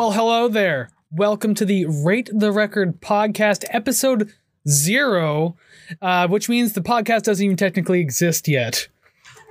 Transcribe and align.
Well, 0.00 0.12
hello 0.12 0.48
there. 0.48 0.88
Welcome 1.12 1.54
to 1.56 1.66
the 1.66 1.84
Rate 1.84 2.30
the 2.32 2.52
Record 2.52 3.02
podcast, 3.02 3.66
episode 3.68 4.32
zero, 4.66 5.56
uh, 6.00 6.26
which 6.26 6.48
means 6.48 6.72
the 6.72 6.80
podcast 6.80 7.24
doesn't 7.24 7.44
even 7.44 7.58
technically 7.58 8.00
exist 8.00 8.48
yet. 8.48 8.88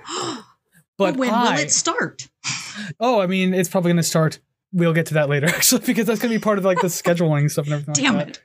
But 0.97 1.17
when 1.17 1.29
I- 1.29 1.51
will 1.53 1.59
it 1.59 1.69
start? 1.69 2.29
Oh, 2.99 3.21
I 3.21 3.27
mean, 3.27 3.53
it's 3.53 3.69
probably 3.69 3.89
going 3.89 3.97
to 3.97 4.01
start. 4.03 4.39
We'll 4.73 4.91
get 4.91 5.05
to 5.05 5.13
that 5.13 5.29
later, 5.29 5.45
actually, 5.49 5.85
because 5.85 6.07
that's 6.07 6.19
going 6.19 6.33
to 6.33 6.39
be 6.39 6.43
part 6.43 6.57
of 6.57 6.65
like 6.65 6.81
the 6.81 6.87
scheduling 6.87 7.51
stuff 7.51 7.65
and 7.65 7.73
everything. 7.75 7.93
Damn 8.03 8.15
like 8.15 8.29
it. 8.29 8.41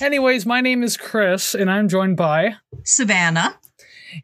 Anyways, 0.00 0.46
my 0.46 0.62
name 0.62 0.82
is 0.82 0.96
Chris, 0.96 1.54
and 1.54 1.70
I'm 1.70 1.86
joined 1.86 2.16
by 2.16 2.54
Savannah. 2.82 3.58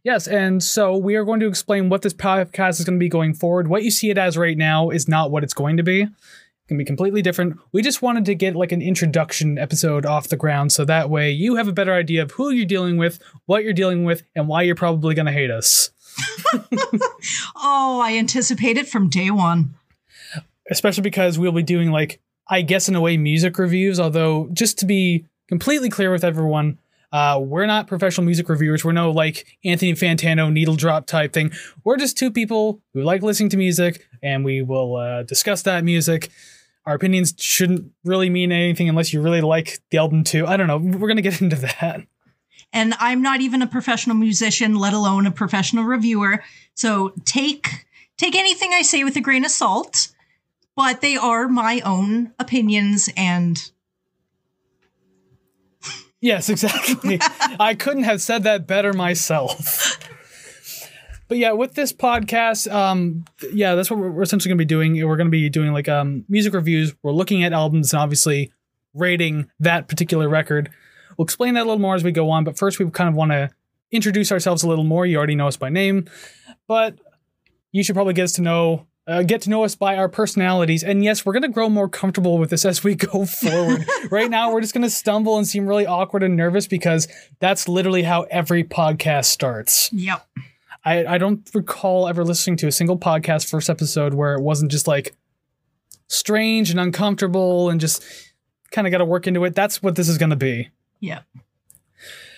yes, 0.03 0.27
and 0.27 0.63
so 0.63 0.97
we 0.97 1.15
are 1.15 1.27
going 1.27 1.41
to 1.41 1.47
explain 1.47 1.91
what 1.91 2.01
this 2.01 2.15
podcast 2.15 2.81
is 2.81 2.87
going 2.87 2.99
to 2.99 3.05
be 3.05 3.11
going 3.11 3.35
forward. 3.35 3.69
What 3.69 3.83
you 3.83 3.91
see 3.91 4.09
it 4.09 4.17
as 4.17 4.39
right 4.39 4.57
now 4.57 4.89
is 4.89 5.09
not 5.09 5.31
what 5.31 5.45
it's 5.45 5.53
going 5.53 5.77
to 5.77 5.83
be. 5.83 6.07
Can 6.69 6.77
be 6.77 6.85
completely 6.85 7.23
different. 7.23 7.59
We 7.73 7.81
just 7.81 8.03
wanted 8.03 8.27
to 8.27 8.35
get 8.35 8.55
like 8.55 8.73
an 8.73 8.83
introduction 8.83 9.57
episode 9.59 10.05
off 10.05 10.29
the 10.29 10.37
ground, 10.37 10.71
so 10.71 10.85
that 10.85 11.09
way 11.09 11.31
you 11.31 11.57
have 11.57 11.67
a 11.67 11.73
better 11.73 11.95
idea 11.95 12.23
of 12.23 12.33
who 12.33 12.51
you're 12.51 12.67
dealing 12.67 12.99
with, 12.99 13.19
what 13.47 13.65
you're 13.65 13.73
dealing 13.73 14.05
with, 14.05 14.23
and 14.37 14.49
why 14.49 14.63
you're 14.63 14.75
probably 14.75 15.15
going 15.15 15.27
to 15.27 15.33
hate 15.33 15.51
us. 15.51 15.91
Oh, 17.57 18.01
I 18.03 18.17
anticipate 18.17 18.77
it 18.77 18.89
from 18.89 19.09
day 19.09 19.31
one. 19.31 19.75
especially 20.71 21.03
because 21.03 21.39
we'll 21.39 21.53
be 21.53 21.63
doing 21.63 21.91
like 21.91 22.21
I 22.49 22.63
guess 22.63 22.89
in 22.89 22.95
a 22.95 23.01
way 23.01 23.17
music 23.17 23.59
reviews. 23.59 23.99
Although 24.01 24.49
just 24.53 24.79
to 24.79 24.87
be 24.87 25.27
completely 25.49 25.89
clear 25.91 26.11
with 26.11 26.25
everyone, 26.25 26.79
uh, 27.13 27.41
we're 27.43 27.67
not 27.67 27.87
professional 27.87 28.25
music 28.25 28.49
reviewers. 28.49 28.85
We're 28.85 28.93
no 28.93 29.11
like 29.11 29.47
Anthony 29.65 29.93
Fantano 29.95 30.53
needle 30.53 30.77
drop 30.77 31.07
type 31.07 31.33
thing. 31.33 31.53
We're 31.85 31.97
just 31.97 32.17
two 32.19 32.31
people 32.31 32.81
who 32.95 33.03
like 33.03 33.23
listening 33.23 33.49
to 33.51 33.57
music, 33.57 34.07
and 34.23 34.45
we 34.45 34.63
will 34.63 34.97
uh, 34.97 35.23
discuss 35.25 35.63
that 35.63 35.85
music. 35.85 36.31
Our 36.87 36.95
opinions 36.95 37.35
shouldn't 37.39 37.93
really 38.05 38.31
mean 38.31 38.51
anything 38.51 38.89
unless 38.89 39.13
you 39.13 39.21
really 39.21 39.41
like 39.41 39.79
the 39.91 39.99
album 39.99 40.25
too. 40.25 40.47
I 40.47 40.57
don't 40.57 40.67
know. 40.67 40.79
We're 40.79 41.09
gonna 41.09 41.23
get 41.23 41.41
into 41.43 41.57
that. 41.57 42.03
And 42.73 42.95
I'm 42.99 43.23
not 43.23 43.41
even 43.41 43.63
a 43.63 43.67
professional 43.67 44.17
musician, 44.17 44.75
let 44.75 44.93
alone 44.93 45.27
a 45.27 45.31
professional 45.31 45.85
reviewer. 45.85 46.43
So 46.75 47.13
take 47.25 47.87
take 48.17 48.35
anything 48.35 48.73
I 48.73 48.83
say 48.83 49.05
with 49.05 49.17
a 49.17 49.21
grain 49.21 49.45
of 49.45 49.51
salt, 49.51 50.09
but 50.77 51.01
they 51.01 51.17
are 51.17 51.49
my 51.49 51.81
own 51.85 52.33
opinions 52.39 53.09
and 53.17 53.71
Yes, 56.21 56.49
exactly. 56.49 57.21
I 57.61 57.75
couldn't 57.75 58.03
have 58.03 58.21
said 58.21 58.43
that 58.43 58.67
better 58.67 58.93
myself. 58.93 59.99
But 61.29 61.39
yeah, 61.39 61.53
with 61.53 61.75
this 61.75 61.93
podcast, 61.93 62.73
um, 62.73 63.25
yeah, 63.53 63.75
that's 63.75 63.91
what 63.91 64.01
we're 64.01 64.23
essentially 64.23 64.49
going 64.49 64.59
to 64.59 64.65
be 64.65 64.69
doing. 64.69 65.07
We're 65.07 65.17
going 65.17 65.27
to 65.27 65.31
be 65.31 65.49
doing 65.51 65.73
like 65.73 65.89
um, 65.89 66.25
music 66.29 66.55
reviews. 66.55 66.95
We're 67.03 67.13
looking 67.13 67.45
at 67.45 67.53
albums 67.53 67.93
and 67.93 68.01
obviously 68.01 68.51
rating 68.95 69.51
that 69.61 69.89
particular 69.89 70.29
record. 70.29 70.71
We'll 71.17 71.25
explain 71.25 71.55
that 71.55 71.63
a 71.63 71.69
little 71.69 71.81
more 71.81 71.95
as 71.95 72.03
we 72.03 72.13
go 72.13 72.31
on. 72.31 72.45
But 72.45 72.57
first, 72.57 72.79
we 72.79 72.91
kind 72.91 73.09
of 73.09 73.15
want 73.15 73.33
to 73.33 73.51
introduce 73.91 74.33
ourselves 74.33 74.63
a 74.63 74.69
little 74.69 74.85
more. 74.85 75.05
You 75.05 75.19
already 75.19 75.35
know 75.35 75.49
us 75.49 75.57
by 75.57 75.69
name, 75.69 76.07
but 76.67 76.99
you 77.73 77.83
should 77.85 77.95
probably 77.95 78.15
get 78.15 78.25
us 78.25 78.33
to 78.33 78.43
know 78.43 78.87
uh, 79.07 79.23
get 79.23 79.41
to 79.41 79.51
know 79.51 79.65
us 79.65 79.75
by 79.75 79.97
our 79.97 80.09
personalities. 80.09 80.85
And 80.85 81.03
yes, 81.03 81.25
we're 81.25 81.33
gonna 81.33 81.49
grow 81.49 81.71
more 81.71 81.89
comfortable 81.89 82.37
with 82.37 82.51
this 82.51 82.65
as 82.65 82.85
we 82.85 82.95
go 82.95 83.25
forward. 83.27 83.87
right 84.11 84.29
now, 84.31 84.53
we're 84.53 84.61
just 84.61 84.75
gonna 84.75 84.91
stumble 84.91 85.39
and 85.39 85.47
seem 85.47 85.67
really 85.67 85.87
awkward 85.87 86.23
and 86.23 86.37
nervous 86.37 86.67
because 86.67 87.09
that's 87.41 87.69
literally 87.69 88.03
how 88.03 88.23
every 88.25 88.65
podcast 88.65 89.27
starts. 89.27 89.91
yep. 89.93 90.27
I, 90.89 91.15
I 91.15 91.19
don't 91.19 91.47
recall 91.53 92.09
ever 92.09 92.25
listening 92.25 92.57
to 92.59 92.67
a 92.67 92.73
single 92.73 92.99
podcast 92.99 93.51
first 93.51 93.69
episode 93.69 94.15
where 94.15 94.35
it 94.35 94.41
wasn't 94.41 94.71
just 94.71 94.89
like 94.89 95.15
strange 96.07 96.71
and 96.71 96.81
uncomfortable 96.81 97.69
and 97.69 97.79
just 97.79 98.03
kind 98.71 98.87
of 98.87 98.91
got 98.91 98.99
to 98.99 99.05
work 99.05 99.27
into 99.27 99.45
it. 99.45 99.55
That's 99.55 99.83
what 99.83 99.97
this 99.97 100.09
is 100.09 100.17
gonna 100.17 100.37
be. 100.37 100.71
Yeah. 101.01 101.21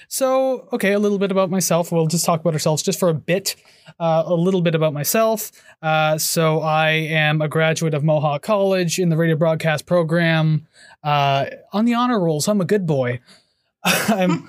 So, 0.09 0.69
okay, 0.73 0.93
a 0.93 0.99
little 0.99 1.21
bit 1.21 1.31
about 1.31 1.51
myself. 1.51 1.93
We'll 1.93 2.09
just 2.09 2.25
talk 2.25 2.41
about 2.41 2.53
ourselves 2.53 2.83
just 2.83 2.99
for 2.99 3.09
a 3.09 3.15
bit. 3.15 3.55
Uh, 4.01 4.25
a 4.27 4.35
little 4.35 4.63
bit 4.63 4.75
about 4.75 4.93
myself. 4.93 5.53
Uh, 5.81 6.19
so, 6.19 6.59
I 6.59 6.91
am 6.91 7.41
a 7.41 7.49
graduate 7.49 7.95
of 7.95 8.03
Mohawk 8.03 8.43
College 8.43 8.99
in 8.99 9.11
the 9.11 9.17
radio 9.17 9.37
broadcast 9.37 9.87
program. 9.87 10.67
Uh, 11.05 11.47
on 11.73 11.85
the 11.85 11.95
honor 11.95 12.19
rolls, 12.19 12.49
I'm 12.49 12.61
a 12.61 12.65
good 12.65 12.87
boy. 12.87 13.21
I'm, 13.85 14.45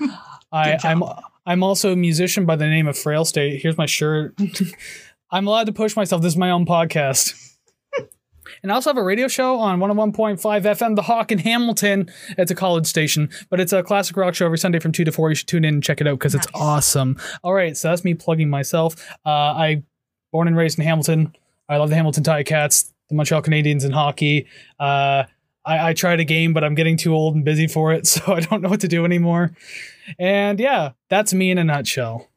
I. 0.52 0.78
I'm, 0.84 1.04
I'm 1.46 1.64
also 1.64 1.92
a 1.92 1.96
musician 1.96 2.46
by 2.46 2.56
the 2.56 2.68
name 2.68 2.88
of 2.88 2.98
Frail 2.98 3.26
State. 3.26 3.62
Here's 3.62 3.78
my 3.78 3.86
shirt. 3.86 4.38
I'm 5.32 5.48
allowed 5.48 5.66
to 5.68 5.74
push 5.74 5.96
myself. 5.96 6.22
This 6.22 6.34
is 6.34 6.38
my 6.38 6.52
own 6.52 6.66
podcast. 6.66 7.36
And 8.64 8.72
I 8.72 8.76
also 8.76 8.90
have 8.90 8.98
a 8.98 9.04
radio 9.04 9.28
show 9.28 9.58
on 9.58 9.80
101.5 9.80 10.40
FM, 10.40 10.96
The 10.96 11.02
Hawk 11.02 11.32
in 11.32 11.40
Hamilton. 11.40 12.10
It's 12.38 12.52
a 12.52 12.56
college 12.56 12.86
station, 12.86 13.30
but 13.50 13.60
it's 13.60 13.74
a 13.74 13.82
classic 13.82 14.16
rock 14.18 14.36
show 14.36 14.46
every 14.46 14.58
Sunday 14.58 14.80
from 14.80 14.92
2 14.92 15.06
to 15.06 15.12
4. 15.12 15.30
You 15.30 15.36
should 15.36 15.48
tune 15.48 15.66
in 15.66 15.76
and 15.76 15.84
check 15.84 16.02
it 16.02 16.08
out 16.08 16.20
because 16.20 16.36
it's 16.36 16.48
awesome. 16.54 17.18
All 17.44 17.54
right, 17.54 17.76
so 17.76 17.90
that's 17.90 18.04
me 18.04 18.14
plugging 18.14 18.50
myself. 18.50 19.10
Uh, 19.26 19.30
I 19.30 19.84
born 20.32 20.48
and 20.48 20.56
raised 20.56 20.78
in 20.78 20.86
Hamilton. 20.86 21.36
I 21.70 21.78
love 21.78 21.90
the 21.90 21.96
Hamilton 21.96 22.24
Ticats, 22.24 22.92
the 23.10 23.16
Montreal 23.16 23.42
Canadiens 23.42 23.86
in 23.86 23.92
hockey. 23.92 24.48
Uh, 24.80 25.24
I, 25.66 25.90
I 25.90 25.94
tried 25.94 26.20
a 26.20 26.24
game, 26.24 26.54
but 26.54 26.64
I'm 26.64 26.76
getting 26.76 26.98
too 26.98 27.14
old 27.14 27.36
and 27.36 27.46
busy 27.46 27.68
for 27.68 27.94
it, 27.94 28.08
so 28.14 28.34
I 28.34 28.40
don't 28.40 28.62
know 28.62 28.70
what 28.70 28.82
to 28.82 28.88
do 28.88 29.06
anymore. 29.06 29.52
And 30.20 30.60
yeah, 30.60 30.92
that's 31.10 31.34
me 31.34 31.52
in 31.52 31.58
a 31.58 31.64
nutshell. 31.64 32.28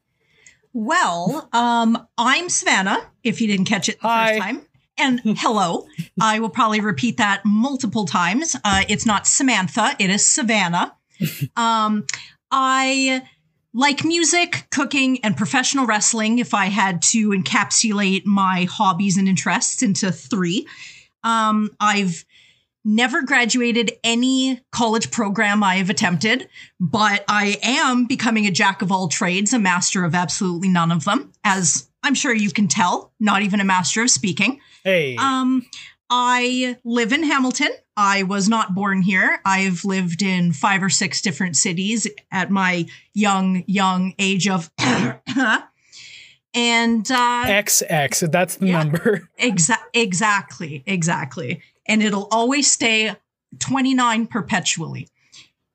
Well, 0.73 1.47
um, 1.53 2.05
I'm 2.17 2.49
Savannah, 2.49 2.99
if 3.23 3.39
you 3.39 3.47
didn't 3.47 3.65
catch 3.65 3.87
it 3.87 4.01
the 4.01 4.07
Hi. 4.07 4.27
first 4.33 4.41
time. 4.41 4.61
And 4.97 5.21
hello. 5.37 5.87
I 6.21 6.39
will 6.39 6.49
probably 6.49 6.81
repeat 6.81 7.17
that 7.17 7.41
multiple 7.45 8.05
times. 8.05 8.55
Uh, 8.63 8.83
it's 8.89 9.05
not 9.05 9.25
Samantha, 9.25 9.95
it 9.99 10.09
is 10.09 10.25
Savannah. 10.25 10.95
Um, 11.55 12.05
I 12.51 13.21
like 13.73 14.03
music, 14.03 14.67
cooking, 14.69 15.23
and 15.23 15.37
professional 15.37 15.85
wrestling 15.85 16.39
if 16.39 16.53
I 16.53 16.65
had 16.65 17.01
to 17.03 17.29
encapsulate 17.29 18.25
my 18.25 18.67
hobbies 18.69 19.17
and 19.17 19.29
interests 19.29 19.81
into 19.81 20.11
three. 20.11 20.67
Um, 21.23 21.71
I've 21.79 22.25
never 22.85 23.23
graduated 23.23 23.91
any 24.03 24.61
college 24.71 25.11
program 25.11 25.63
I 25.63 25.75
have 25.75 25.89
attempted, 25.89 26.47
but 26.79 27.25
I 27.27 27.57
am 27.63 28.05
becoming 28.05 28.45
a 28.45 28.51
jack 28.51 28.81
of 28.81 28.91
all 28.91 29.07
trades, 29.07 29.53
a 29.53 29.59
master 29.59 30.05
of 30.05 30.13
absolutely 30.13 30.69
none 30.69 30.91
of 30.91 31.03
them, 31.03 31.31
as 31.43 31.89
I'm 32.03 32.13
sure 32.13 32.33
you 32.33 32.51
can 32.51 32.67
tell, 32.67 33.11
not 33.19 33.41
even 33.41 33.59
a 33.59 33.65
master 33.65 34.03
of 34.03 34.11
speaking. 34.11 34.59
Hey, 34.83 35.17
Um, 35.17 35.65
I 36.09 36.77
live 36.83 37.11
in 37.11 37.23
Hamilton. 37.23 37.71
I 37.97 38.23
was 38.23 38.47
not 38.47 38.75
born 38.75 39.01
here. 39.01 39.39
I've 39.43 39.83
lived 39.83 40.21
in 40.21 40.53
five 40.53 40.83
or 40.83 40.89
six 40.89 41.21
different 41.21 41.57
cities 41.57 42.05
at 42.31 42.51
my 42.51 42.85
young, 43.15 43.63
young 43.65 44.13
age 44.19 44.47
of. 44.47 44.69
and 44.79 45.19
uh, 47.11 47.45
XX, 47.47 48.31
that's 48.31 48.57
the 48.57 48.67
yeah. 48.67 48.83
number. 48.83 49.27
Exa- 49.39 49.77
exactly, 49.93 50.83
exactly. 50.85 51.63
And 51.87 52.01
it'll 52.01 52.27
always 52.31 52.69
stay 52.69 53.15
29 53.59 54.27
perpetually. 54.27 55.07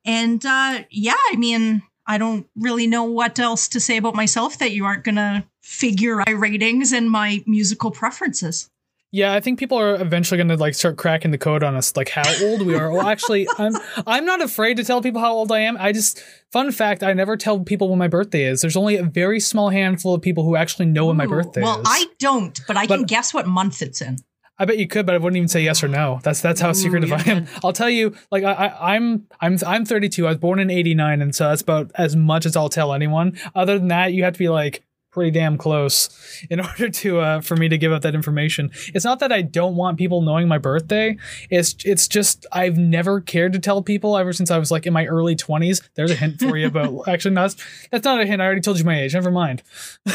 And 0.05 0.45
uh, 0.45 0.83
yeah, 0.89 1.15
I 1.31 1.35
mean, 1.35 1.83
I 2.07 2.17
don't 2.17 2.47
really 2.55 2.87
know 2.87 3.03
what 3.03 3.39
else 3.39 3.67
to 3.69 3.79
say 3.79 3.97
about 3.97 4.15
myself 4.15 4.57
that 4.59 4.71
you 4.71 4.85
aren't 4.85 5.03
going 5.03 5.15
to 5.15 5.45
figure 5.61 6.17
my 6.25 6.31
ratings 6.33 6.91
and 6.91 7.09
my 7.09 7.43
musical 7.45 7.91
preferences. 7.91 8.69
Yeah, 9.13 9.33
I 9.33 9.41
think 9.41 9.59
people 9.59 9.77
are 9.77 9.95
eventually 10.01 10.37
going 10.37 10.47
to 10.47 10.55
like 10.55 10.73
start 10.73 10.95
cracking 10.95 11.31
the 11.31 11.37
code 11.37 11.63
on 11.63 11.75
us, 11.75 11.97
like 11.97 12.07
how 12.07 12.23
old 12.45 12.61
we 12.61 12.75
are. 12.75 12.89
well, 12.91 13.05
actually, 13.05 13.45
I'm 13.57 13.73
I'm 14.07 14.25
not 14.25 14.41
afraid 14.41 14.77
to 14.77 14.85
tell 14.85 15.01
people 15.01 15.19
how 15.19 15.33
old 15.33 15.51
I 15.51 15.59
am. 15.59 15.75
I 15.77 15.91
just 15.91 16.23
fun 16.53 16.71
fact, 16.71 17.03
I 17.03 17.11
never 17.11 17.35
tell 17.35 17.59
people 17.59 17.89
when 17.89 17.99
my 17.99 18.07
birthday 18.07 18.45
is. 18.45 18.61
There's 18.61 18.77
only 18.77 18.95
a 18.95 19.03
very 19.03 19.41
small 19.41 19.69
handful 19.69 20.13
of 20.13 20.21
people 20.21 20.45
who 20.45 20.55
actually 20.55 20.85
know 20.85 21.07
when 21.07 21.17
my 21.17 21.25
birthday 21.25 21.61
well, 21.61 21.79
is. 21.79 21.83
Well, 21.83 21.93
I 21.93 22.05
don't, 22.19 22.61
but 22.67 22.77
I 22.77 22.87
can 22.87 23.03
guess 23.03 23.33
what 23.33 23.47
month 23.47 23.81
it's 23.81 24.01
in. 24.01 24.15
I 24.61 24.65
bet 24.65 24.77
you 24.77 24.87
could, 24.87 25.07
but 25.07 25.15
I 25.15 25.17
wouldn't 25.17 25.37
even 25.37 25.47
say 25.47 25.63
yes 25.63 25.83
or 25.83 25.87
no. 25.87 26.19
That's 26.21 26.39
that's 26.39 26.61
how 26.61 26.69
Ooh, 26.69 26.75
secretive 26.75 27.09
you're 27.09 27.17
I 27.17 27.23
am. 27.23 27.47
I'll 27.63 27.73
tell 27.73 27.89
you, 27.89 28.15
like 28.29 28.43
I, 28.43 28.53
I, 28.53 28.95
I'm 28.95 29.25
I'm 29.41 29.57
I'm 29.65 29.85
32. 29.85 30.27
I 30.27 30.29
was 30.29 30.37
born 30.37 30.59
in 30.59 30.69
89, 30.69 31.19
and 31.19 31.33
so 31.33 31.49
that's 31.49 31.63
about 31.63 31.89
as 31.95 32.15
much 32.15 32.45
as 32.45 32.55
I'll 32.55 32.69
tell 32.69 32.93
anyone. 32.93 33.39
Other 33.55 33.79
than 33.79 33.87
that, 33.87 34.13
you 34.13 34.23
have 34.23 34.33
to 34.33 34.39
be 34.39 34.49
like 34.49 34.83
pretty 35.11 35.31
damn 35.31 35.57
close 35.57 36.09
in 36.49 36.59
order 36.65 36.89
to 36.89 37.19
uh, 37.19 37.41
for 37.41 37.55
me 37.55 37.69
to 37.69 37.77
give 37.77 37.91
up 37.91 38.01
that 38.01 38.15
information. 38.15 38.71
It's 38.93 39.05
not 39.05 39.19
that 39.19 39.31
I 39.31 39.41
don't 39.41 39.75
want 39.75 39.97
people 39.97 40.21
knowing 40.21 40.47
my 40.47 40.57
birthday. 40.57 41.17
It's 41.49 41.75
it's 41.85 42.07
just 42.07 42.45
I've 42.51 42.77
never 42.77 43.21
cared 43.21 43.53
to 43.53 43.59
tell 43.59 43.81
people 43.81 44.17
ever 44.17 44.33
since 44.33 44.51
I 44.51 44.57
was 44.57 44.71
like 44.71 44.87
in 44.87 44.93
my 44.93 45.05
early 45.05 45.35
20s. 45.35 45.81
There's 45.95 46.11
a 46.11 46.15
hint 46.15 46.39
for 46.39 46.57
you 46.57 46.67
about 46.67 47.07
actually 47.07 47.35
no, 47.35 47.41
that's 47.41 47.55
that's 47.91 48.05
not 48.05 48.21
a 48.21 48.25
hint. 48.25 48.41
I 48.41 48.45
already 48.45 48.61
told 48.61 48.79
you 48.79 48.85
my 48.85 48.99
age. 48.99 49.13
Never 49.13 49.31
mind. 49.31 49.63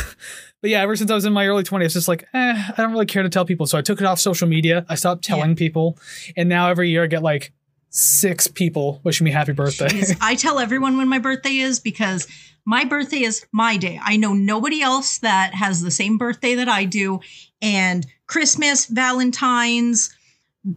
But 0.62 0.70
yeah, 0.70 0.80
ever 0.80 0.96
since 0.96 1.10
I 1.10 1.14
was 1.14 1.24
in 1.24 1.32
my 1.32 1.46
early 1.46 1.62
20s, 1.62 1.84
it's 1.84 1.94
just 1.94 2.08
like, 2.08 2.26
eh, 2.32 2.70
I 2.76 2.82
don't 2.82 2.90
really 2.90 3.06
care 3.06 3.22
to 3.22 3.28
tell 3.28 3.44
people. 3.44 3.66
So 3.66 3.76
I 3.76 3.82
took 3.82 4.00
it 4.00 4.06
off 4.06 4.18
social 4.18 4.48
media. 4.48 4.86
I 4.88 4.94
stopped 4.94 5.22
telling 5.22 5.54
people. 5.54 5.98
And 6.36 6.48
now 6.48 6.70
every 6.70 6.90
year 6.90 7.04
I 7.04 7.06
get 7.06 7.22
like 7.22 7.52
six 7.96 8.46
people 8.46 9.00
wishing 9.04 9.24
me 9.24 9.30
happy 9.30 9.52
birthday. 9.52 9.88
Jeez, 9.88 10.16
I 10.20 10.34
tell 10.34 10.58
everyone 10.58 10.96
when 10.96 11.08
my 11.08 11.18
birthday 11.18 11.56
is 11.56 11.80
because 11.80 12.28
my 12.66 12.84
birthday 12.84 13.22
is 13.22 13.46
my 13.52 13.76
day. 13.76 13.98
I 14.02 14.16
know 14.16 14.34
nobody 14.34 14.82
else 14.82 15.18
that 15.18 15.54
has 15.54 15.80
the 15.80 15.90
same 15.90 16.18
birthday 16.18 16.56
that 16.56 16.68
I 16.68 16.84
do. 16.84 17.20
And 17.62 18.06
Christmas, 18.26 18.86
Valentine's, 18.86 20.14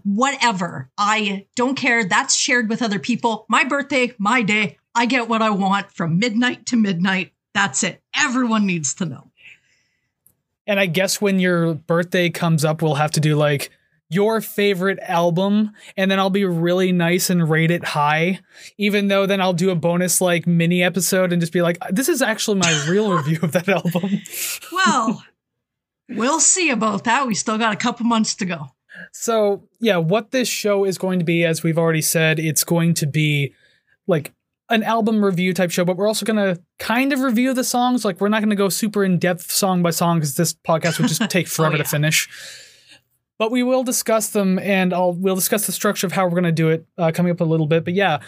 whatever. 0.04 0.90
I 0.98 1.48
don't 1.56 1.76
care. 1.76 2.06
That's 2.06 2.36
shared 2.36 2.70
with 2.70 2.82
other 2.82 3.00
people. 3.00 3.46
My 3.50 3.64
birthday, 3.64 4.14
my 4.18 4.42
day. 4.42 4.78
I 4.96 5.06
get 5.06 5.28
what 5.28 5.42
I 5.42 5.50
want 5.50 5.92
from 5.92 6.20
midnight 6.20 6.68
to 6.68 6.76
midnight. 6.76 7.34
That's 7.54 7.84
it. 7.84 8.02
Everyone 8.16 8.66
needs 8.66 8.94
to 8.96 9.06
know. 9.06 9.32
And 10.68 10.80
I 10.80 10.86
guess 10.86 11.20
when 11.20 11.40
your 11.40 11.74
birthday 11.74 12.30
comes 12.30 12.64
up, 12.64 12.82
we'll 12.82 12.96
have 12.96 13.12
to 13.12 13.20
do 13.20 13.36
like 13.36 13.72
your 14.10 14.42
favorite 14.42 15.00
album, 15.02 15.72
and 15.96 16.10
then 16.10 16.20
I'll 16.20 16.30
be 16.32 16.46
really 16.46 16.92
nice 16.92 17.30
and 17.30 17.48
rate 17.50 17.70
it 17.72 17.84
high. 17.84 18.40
Even 18.78 19.08
though 19.08 19.26
then 19.26 19.40
I'll 19.40 19.54
do 19.54 19.70
a 19.70 19.76
bonus 19.76 20.20
like 20.20 20.48
mini 20.48 20.82
episode 20.84 21.32
and 21.32 21.40
just 21.40 21.54
be 21.54 21.62
like, 21.62 21.78
this 21.92 22.10
is 22.10 22.22
actually 22.22 22.58
my 22.60 22.86
real 22.90 23.12
review 23.18 23.40
of 23.44 23.52
that 23.52 23.70
album. 23.70 24.22
Well, 24.72 25.24
we'll 26.10 26.40
see 26.40 26.72
about 26.72 27.04
that. 27.04 27.28
We 27.28 27.36
still 27.36 27.58
got 27.58 27.74
a 27.74 27.78
couple 27.78 28.06
months 28.06 28.36
to 28.36 28.46
go. 28.46 28.68
So, 29.14 29.64
yeah, 29.80 29.98
what 29.98 30.32
this 30.32 30.48
show 30.50 30.84
is 30.84 30.98
going 30.98 31.20
to 31.20 31.26
be, 31.26 31.46
as 31.46 31.64
we've 31.64 31.78
already 31.78 32.02
said, 32.02 32.40
it's 32.40 32.64
going 32.64 32.96
to 32.96 33.06
be 33.06 33.54
like 34.08 34.34
an 34.70 34.84
album 34.84 35.24
review 35.24 35.54
type 35.54 35.72
show, 35.72 35.86
but 35.86 35.98
we're 35.98 36.08
also 36.08 36.26
going 36.26 36.56
to 36.56 36.62
kind 36.80 37.14
of 37.14 37.20
review 37.22 37.54
the 37.54 37.64
songs. 37.64 38.04
Like, 38.04 38.20
we're 38.20 38.30
not 38.30 38.40
going 38.42 38.50
to 38.50 38.56
go 38.56 38.70
super 38.70 39.04
in 39.04 39.18
depth 39.18 39.52
song 39.52 39.82
by 39.84 39.92
song 39.92 40.18
because 40.18 40.36
this 40.36 40.54
podcast 40.54 41.00
would 41.00 41.08
just 41.08 41.22
take 41.30 41.46
oh, 41.46 41.50
forever 41.50 41.76
Oh, 41.76 41.78
yeah. 41.78 41.84
to 41.84 41.90
finish. 41.90 42.28
But 43.40 43.50
we 43.52 43.64
will 43.64 43.84
discuss 43.84 44.30
them, 44.30 44.60
and 44.60 44.94
I'll 44.94 45.14
we'll 45.14 45.34
discuss 45.36 45.66
the 45.66 45.72
structure 45.72 46.06
of 46.06 46.14
how 46.14 46.26
we're 46.26 46.32
going 46.32 46.44
to 46.44 46.52
do 46.52 46.70
it 46.70 46.86
uh, 46.98 47.12
coming 47.12 47.32
up 47.32 47.42
a 47.42 47.46
little 47.46 47.66
bit. 47.68 47.84
But 47.86 47.96
yeah, 47.96 48.20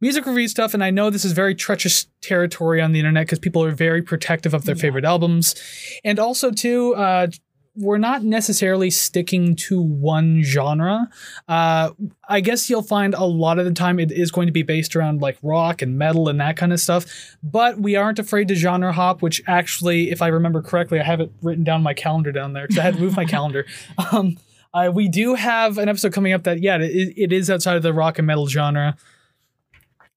music 0.00 0.26
review 0.26 0.48
stuff, 0.48 0.74
and 0.74 0.82
I 0.82 0.90
know 0.90 1.10
this 1.10 1.24
is 1.24 1.32
very 1.32 1.54
treacherous 1.54 2.06
territory 2.22 2.80
on 2.80 2.90
the 2.92 2.98
internet 2.98 3.26
because 3.26 3.38
people 3.38 3.62
are 3.62 3.70
very 3.70 4.02
protective 4.02 4.52
of 4.54 4.64
their 4.64 4.74
Yeah. 4.74 4.80
favorite 4.82 5.04
albums, 5.04 5.54
and 6.02 6.18
also 6.18 6.50
too. 6.50 6.94
Uh, 6.96 7.28
we're 7.76 7.98
not 7.98 8.22
necessarily 8.22 8.88
sticking 8.88 9.56
to 9.56 9.82
one 9.82 10.44
genre. 10.44 11.08
Uh, 11.48 11.90
I 12.28 12.40
guess 12.40 12.70
you'll 12.70 12.82
find 12.84 13.14
a 13.14 13.24
lot 13.24 13.58
of 13.58 13.64
the 13.64 13.72
time 13.72 13.98
it 13.98 14.12
is 14.12 14.30
going 14.30 14.46
to 14.46 14.52
be 14.52 14.62
based 14.62 14.94
around 14.94 15.20
like 15.20 15.36
rock 15.42 15.82
and 15.82 15.98
metal 15.98 16.28
and 16.28 16.38
that 16.38 16.56
kind 16.56 16.72
of 16.72 16.78
stuff. 16.78 17.04
But 17.42 17.80
we 17.80 17.96
aren't 17.96 18.20
afraid 18.20 18.46
to 18.46 18.54
genre 18.54 18.92
hop, 18.92 19.22
which 19.22 19.42
actually, 19.48 20.12
if 20.12 20.22
I 20.22 20.28
remember 20.28 20.62
correctly, 20.62 21.00
I 21.00 21.02
have 21.02 21.20
it 21.20 21.32
written 21.42 21.64
down 21.64 21.82
my 21.82 21.94
calendar 21.94 22.30
down 22.30 22.52
there 22.52 22.68
because 22.68 22.78
I 22.78 22.82
had 22.82 22.94
to 22.94 23.00
move 23.00 23.16
my 23.16 23.24
calendar. 23.36 23.66
Um, 24.12 24.36
uh, 24.74 24.90
we 24.92 25.08
do 25.08 25.34
have 25.34 25.78
an 25.78 25.88
episode 25.88 26.12
coming 26.12 26.32
up 26.32 26.42
that, 26.42 26.60
yeah, 26.60 26.76
it, 26.78 27.14
it 27.16 27.32
is 27.32 27.48
outside 27.48 27.76
of 27.76 27.82
the 27.82 27.92
rock 27.92 28.18
and 28.18 28.26
metal 28.26 28.48
genre. 28.48 28.96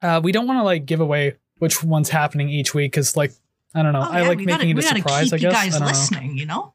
Uh, 0.02 0.20
we 0.24 0.32
don't 0.32 0.48
want 0.48 0.60
to 0.60 0.64
like 0.64 0.86
give 0.86 1.00
away 1.00 1.36
which 1.60 1.84
one's 1.84 2.10
happening 2.10 2.50
each 2.50 2.74
week 2.74 2.92
because, 2.92 3.16
like, 3.16 3.32
I 3.76 3.84
don't 3.84 3.94
know. 3.94 4.00
Oh, 4.00 4.12
I 4.12 4.22
yeah, 4.22 4.28
like 4.28 4.38
making 4.40 4.48
gotta, 4.48 4.68
it 4.68 4.78
a 4.78 4.82
surprise. 4.82 5.34
I 5.34 5.38
guess 5.38 5.44
you 5.44 5.50
guys 5.52 5.72
don't 5.74 5.82
know. 5.82 5.88
listening. 5.88 6.38
You 6.38 6.48
know, 6.48 6.74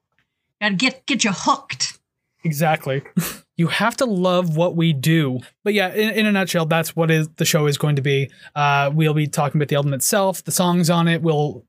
gotta 0.61 0.75
get 0.75 1.07
get 1.07 1.25
you 1.25 1.33
hooked. 1.33 1.99
Exactly. 2.45 3.03
you 3.57 3.69
have 3.69 3.97
to 3.99 4.05
love 4.05 4.57
what 4.57 4.77
we 4.77 4.93
do. 4.93 5.41
But 5.65 5.75
yeah, 5.75 5.93
in, 5.93 6.11
in 6.11 6.27
a 6.27 6.33
nutshell, 6.33 6.67
that's 6.67 6.95
what 6.97 7.11
is 7.11 7.29
the 7.37 7.45
show 7.45 7.67
is 7.67 7.79
going 7.79 7.97
to 7.97 8.03
be. 8.03 8.31
Uh, 8.55 8.91
we'll 8.93 9.15
be 9.15 9.27
talking 9.27 9.61
about 9.61 9.69
the 9.69 9.77
album 9.77 9.95
itself, 9.95 10.43
the 10.45 10.53
songs 10.53 10.91
on 10.91 11.09
it. 11.09 11.23
We'll, 11.23 11.65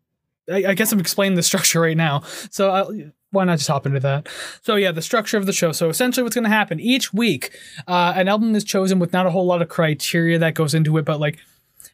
I, 0.51 0.65
I 0.67 0.73
guess 0.73 0.91
I'm 0.91 0.99
explaining 0.99 1.35
the 1.35 1.43
structure 1.43 1.81
right 1.81 1.97
now. 1.97 2.21
So 2.49 2.69
I'll, 2.69 2.91
why 3.33 3.43
not 3.43 3.57
just 3.57 3.69
hop 3.69 3.85
into 3.85 3.99
that? 3.99 4.27
So 4.61 4.75
yeah, 4.75 4.91
the 4.91 5.01
structure 5.01 5.37
of 5.37 5.45
the 5.45 5.53
show. 5.53 5.71
So 5.71 5.89
essentially, 5.89 6.23
what's 6.23 6.35
going 6.35 6.45
to 6.45 6.49
happen 6.49 6.79
each 6.79 7.13
week, 7.13 7.51
uh, 7.87 8.13
an 8.15 8.27
album 8.27 8.55
is 8.55 8.63
chosen 8.63 8.99
with 8.99 9.11
not 9.11 9.25
a 9.25 9.31
whole 9.31 9.45
lot 9.45 9.61
of 9.61 9.69
criteria 9.69 10.39
that 10.39 10.53
goes 10.53 10.73
into 10.73 10.97
it, 10.97 11.05
but 11.05 11.19
like 11.19 11.39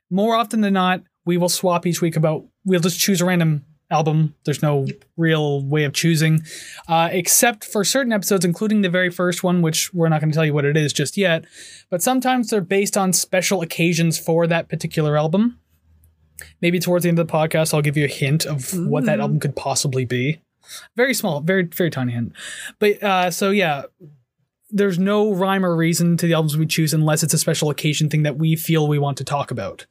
more 0.09 0.35
often 0.35 0.61
than 0.61 0.73
not, 0.73 1.01
we 1.25 1.37
will 1.37 1.49
swap 1.49 1.85
each 1.87 2.01
week 2.01 2.15
about. 2.15 2.45
We'll 2.65 2.79
just 2.81 2.99
choose 2.99 3.21
a 3.21 3.25
random 3.25 3.65
album. 3.91 4.35
There's 4.45 4.61
no 4.61 4.87
real 5.17 5.65
way 5.65 5.83
of 5.83 5.93
choosing, 5.93 6.41
uh, 6.87 7.09
except 7.11 7.65
for 7.65 7.83
certain 7.83 8.13
episodes, 8.13 8.45
including 8.45 8.81
the 8.81 8.89
very 8.89 9.09
first 9.09 9.43
one, 9.43 9.61
which 9.61 9.93
we're 9.93 10.09
not 10.09 10.21
going 10.21 10.31
to 10.31 10.35
tell 10.35 10.45
you 10.45 10.53
what 10.53 10.65
it 10.65 10.77
is 10.77 10.93
just 10.93 11.17
yet. 11.17 11.45
But 11.89 12.03
sometimes 12.03 12.49
they're 12.49 12.61
based 12.61 12.97
on 12.97 13.13
special 13.13 13.61
occasions 13.61 14.19
for 14.19 14.47
that 14.47 14.69
particular 14.69 15.17
album. 15.17 15.59
Maybe 16.61 16.79
towards 16.79 17.03
the 17.03 17.09
end 17.09 17.19
of 17.19 17.27
the 17.27 17.33
podcast, 17.33 17.73
I'll 17.73 17.81
give 17.81 17.97
you 17.97 18.05
a 18.05 18.09
hint 18.09 18.45
of 18.45 18.73
what 18.87 19.05
that 19.05 19.19
album 19.19 19.39
could 19.39 19.55
possibly 19.55 20.05
be. 20.05 20.41
Very 20.95 21.13
small, 21.13 21.41
very 21.41 21.63
very 21.63 21.89
tiny 21.89 22.13
hint. 22.13 22.33
But 22.79 23.01
uh, 23.03 23.31
so 23.31 23.51
yeah, 23.51 23.83
there's 24.71 24.99
no 24.99 25.33
rhyme 25.33 25.65
or 25.65 25.75
reason 25.75 26.17
to 26.17 26.27
the 26.27 26.33
albums 26.33 26.57
we 26.57 26.65
choose 26.65 26.93
unless 26.93 27.23
it's 27.23 27.33
a 27.33 27.37
special 27.37 27.69
occasion 27.69 28.09
thing 28.09 28.23
that 28.23 28.37
we 28.37 28.55
feel 28.55 28.87
we 28.87 28.99
want 28.99 29.17
to 29.17 29.23
talk 29.23 29.51
about. 29.51 29.85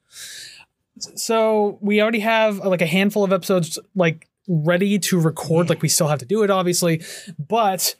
So 0.99 1.79
we 1.81 2.01
already 2.01 2.21
have 2.21 2.59
like 2.59 2.83
a 2.83 2.87
handful 2.87 3.25
of 3.25 3.33
episodes 3.33 3.79
like 3.95 4.29
ready 4.49 4.99
to 4.99 5.21
record. 5.21 5.69
Like 5.69 5.83
we 5.83 5.89
still 5.89 6.09
have 6.09 6.19
to 6.21 6.27
do 6.27 6.43
it, 6.43 6.51
obviously, 6.51 7.03
but 7.39 7.95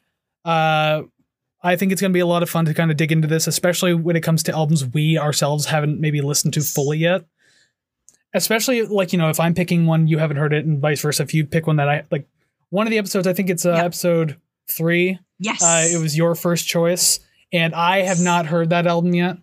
uh, 0.45 1.03
I 1.63 1.77
think 1.77 1.93
it's 1.93 2.01
going 2.01 2.13
to 2.13 2.17
be 2.17 2.21
a 2.21 2.27
lot 2.27 2.43
of 2.43 2.51
fun 2.51 2.65
to 2.67 2.75
kind 2.75 2.91
of 2.91 2.97
dig 2.97 3.13
into 3.13 3.29
this, 3.29 3.47
especially 3.47 3.95
when 3.95 4.17
it 4.17 4.23
comes 4.23 4.43
to 4.45 4.53
albums 4.53 4.87
we 4.87 5.19
ourselves 5.19 5.67
haven't 5.67 6.01
maybe 6.01 6.21
listened 6.21 6.55
to 6.55 6.61
fully 6.61 6.99
yet. 6.99 7.25
Especially 8.35 8.83
like 8.83 9.13
you 9.13 9.19
know, 9.19 9.31
if 9.31 9.41
I'm 9.41 9.55
picking 9.55 9.87
one 9.87 10.07
you 10.07 10.19
haven't 10.19 10.37
heard 10.37 10.53
it, 10.53 10.65
and 10.65 10.81
vice 10.81 11.01
versa. 11.01 11.23
If 11.23 11.35
you 11.35 11.47
pick 11.47 11.67
one 11.67 11.77
that 11.77 11.89
I 11.89 12.05
like, 12.11 12.29
one 12.71 12.87
of 12.87 12.91
the 12.91 12.99
episodes 12.99 13.27
I 13.27 13.33
think 13.33 13.51
it's 13.51 13.65
uh, 13.67 13.73
Yeah. 13.75 13.85
episode 13.85 14.37
three. 14.71 15.19
Yes, 15.39 15.63
Uh, 15.63 15.87
it 15.91 15.99
was 16.01 16.17
your 16.17 16.35
first 16.35 16.67
choice, 16.67 17.21
and 17.53 17.75
I 17.75 18.03
have 18.03 18.21
not 18.21 18.47
heard 18.47 18.71
that 18.71 18.87
album 18.87 19.15
yet. 19.15 19.39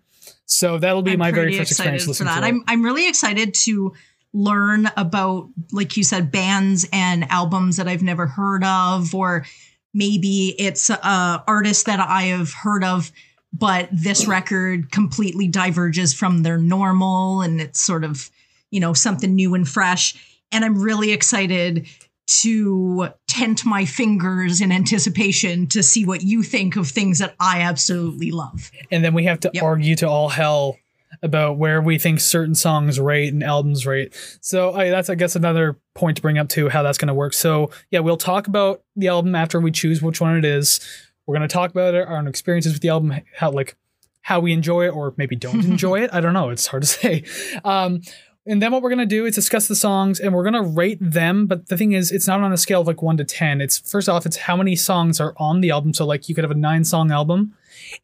So 0.45 0.77
that'll 0.77 1.01
be 1.01 1.13
I'm 1.13 1.19
my 1.19 1.31
very 1.31 1.57
first 1.57 1.71
excited 1.71 1.95
experience 1.95 2.03
for 2.03 2.09
listening 2.09 2.27
that. 2.27 2.41
to 2.41 2.45
it. 2.45 2.49
I'm 2.49 2.63
I'm 2.67 2.83
really 2.83 3.07
excited 3.07 3.53
to 3.65 3.93
learn 4.33 4.89
about, 4.97 5.49
like 5.71 5.95
you 5.97 6.03
said, 6.03 6.31
bands 6.31 6.85
and 6.91 7.25
albums 7.31 7.77
that 7.77 7.87
I've 7.87 8.03
never 8.03 8.27
heard 8.27 8.63
of, 8.65 9.15
or 9.15 9.45
maybe 9.93 10.53
it's 10.59 10.89
a 10.89 11.43
artist 11.47 11.85
that 11.85 11.99
I 12.01 12.23
have 12.23 12.51
heard 12.51 12.83
of, 12.83 13.11
but 13.53 13.87
this 13.93 14.27
record 14.27 14.91
completely 14.91 15.47
diverges 15.47 16.13
from 16.13 16.43
their 16.43 16.57
normal, 16.57 17.41
and 17.41 17.61
it's 17.61 17.79
sort 17.81 18.03
of 18.03 18.29
you 18.71 18.79
know 18.79 18.93
something 18.93 19.33
new 19.33 19.55
and 19.55 19.67
fresh. 19.67 20.15
And 20.51 20.63
I'm 20.65 20.77
really 20.81 21.11
excited 21.11 21.87
to 22.27 23.09
tent 23.27 23.65
my 23.65 23.85
fingers 23.85 24.61
in 24.61 24.71
anticipation 24.71 25.67
to 25.67 25.83
see 25.83 26.05
what 26.05 26.21
you 26.23 26.41
think 26.43 26.75
of 26.75 26.87
things 26.89 27.19
that 27.19 27.35
I 27.39 27.61
absolutely 27.61 28.31
love. 28.31 28.71
and 28.91 29.03
then 29.03 29.13
we 29.13 29.25
have 29.25 29.39
to 29.41 29.51
Yep. 29.53 29.63
argue 29.63 29.95
to 29.97 30.07
all 30.09 30.29
hell 30.29 30.77
about 31.21 31.57
where 31.57 31.81
we 31.81 31.97
think 31.97 32.19
certain 32.19 32.55
songs 32.55 32.99
rate 32.99 33.31
and 33.31 33.41
albums 33.43 33.85
rate. 33.85 34.13
So 34.41 34.73
I, 34.73 34.89
that's, 34.89 35.09
I 35.09 35.15
guess, 35.15 35.35
another 35.35 35.79
point 35.93 36.17
to 36.17 36.21
bring 36.21 36.37
up 36.37 36.49
too, 36.49 36.67
how 36.67 36.83
that's 36.83 36.97
going 36.97 37.07
to 37.07 37.13
work. 37.13 37.33
So 37.33 37.71
yeah, 37.89 37.99
we'll 37.99 38.17
talk 38.17 38.47
about 38.47 38.83
the 38.95 39.07
album 39.07 39.33
after 39.33 39.59
we 39.59 39.71
choose 39.71 40.01
which 40.01 40.19
one 40.19 40.35
it 40.37 40.43
is. 40.45 40.79
We're 41.25 41.35
going 41.37 41.47
to 41.47 41.53
talk 41.53 41.71
about 41.71 41.95
our 41.95 42.17
own 42.17 42.27
experiences 42.27 42.73
with 42.73 42.81
the 42.81 42.89
album, 42.89 43.13
how 43.37 43.49
like 43.51 43.77
how 44.21 44.39
we 44.39 44.51
enjoy 44.51 44.85
it 44.87 44.89
or 44.89 45.13
maybe 45.17 45.35
don't 45.35 45.63
enjoy 45.65 46.01
it. 46.01 46.09
I 46.13 46.19
don't 46.19 46.33
know. 46.33 46.49
It's 46.49 46.67
hard 46.67 46.83
to 46.83 46.87
say. 46.87 47.23
Um, 47.63 48.01
and 48.45 48.61
then 48.61 48.71
what 48.71 48.81
we're 48.81 48.89
gonna 48.89 49.05
do 49.05 49.25
is 49.25 49.35
discuss 49.35 49.67
the 49.67 49.75
songs 49.75 50.19
and 50.19 50.33
we're 50.33 50.43
gonna 50.43 50.63
rate 50.63 50.97
them. 51.01 51.47
But 51.47 51.67
the 51.67 51.77
thing 51.77 51.93
is, 51.93 52.11
it's 52.11 52.27
not 52.27 52.41
on 52.41 52.51
a 52.53 52.57
scale 52.57 52.81
of 52.81 52.87
like 52.87 53.01
one 53.01 53.17
to 53.17 53.23
ten. 53.23 53.61
It's 53.61 53.77
first 53.79 54.07
off, 54.09 54.25
it's 54.25 54.37
how 54.37 54.55
many 54.55 54.75
songs 54.75 55.19
are 55.19 55.33
on 55.37 55.61
the 55.61 55.71
album. 55.71 55.93
So 55.93 56.05
like 56.05 56.29
you 56.29 56.35
could 56.35 56.43
have 56.43 56.51
a 56.51 56.55
nine 56.55 56.83
song 56.83 57.11
album, 57.11 57.53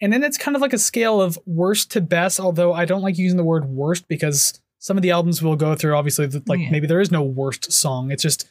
and 0.02 0.12
then 0.12 0.24
it's 0.24 0.38
kind 0.38 0.56
of 0.56 0.62
like 0.62 0.74
a 0.74 0.78
scale 0.80 1.22
of 1.22 1.38
worst 1.46 1.92
to 1.92 2.02
best. 2.02 2.40
Although 2.40 2.74
I 2.74 2.86
don't 2.86 3.02
like 3.02 3.18
using 3.18 3.38
the 3.38 3.44
word 3.44 3.66
worst 3.66 4.08
because 4.08 4.60
some 4.80 4.98
of 4.98 5.04
the 5.04 5.12
albums 5.12 5.42
we'll 5.44 5.56
go 5.56 5.76
through, 5.76 5.96
obviously, 5.96 6.28
like 6.48 6.60
Yeah. 6.60 6.72
maybe 6.72 6.88
there 6.88 7.02
is 7.02 7.12
no 7.12 7.22
worst 7.22 7.72
song. 7.72 8.10
It's 8.12 8.24
just 8.24 8.50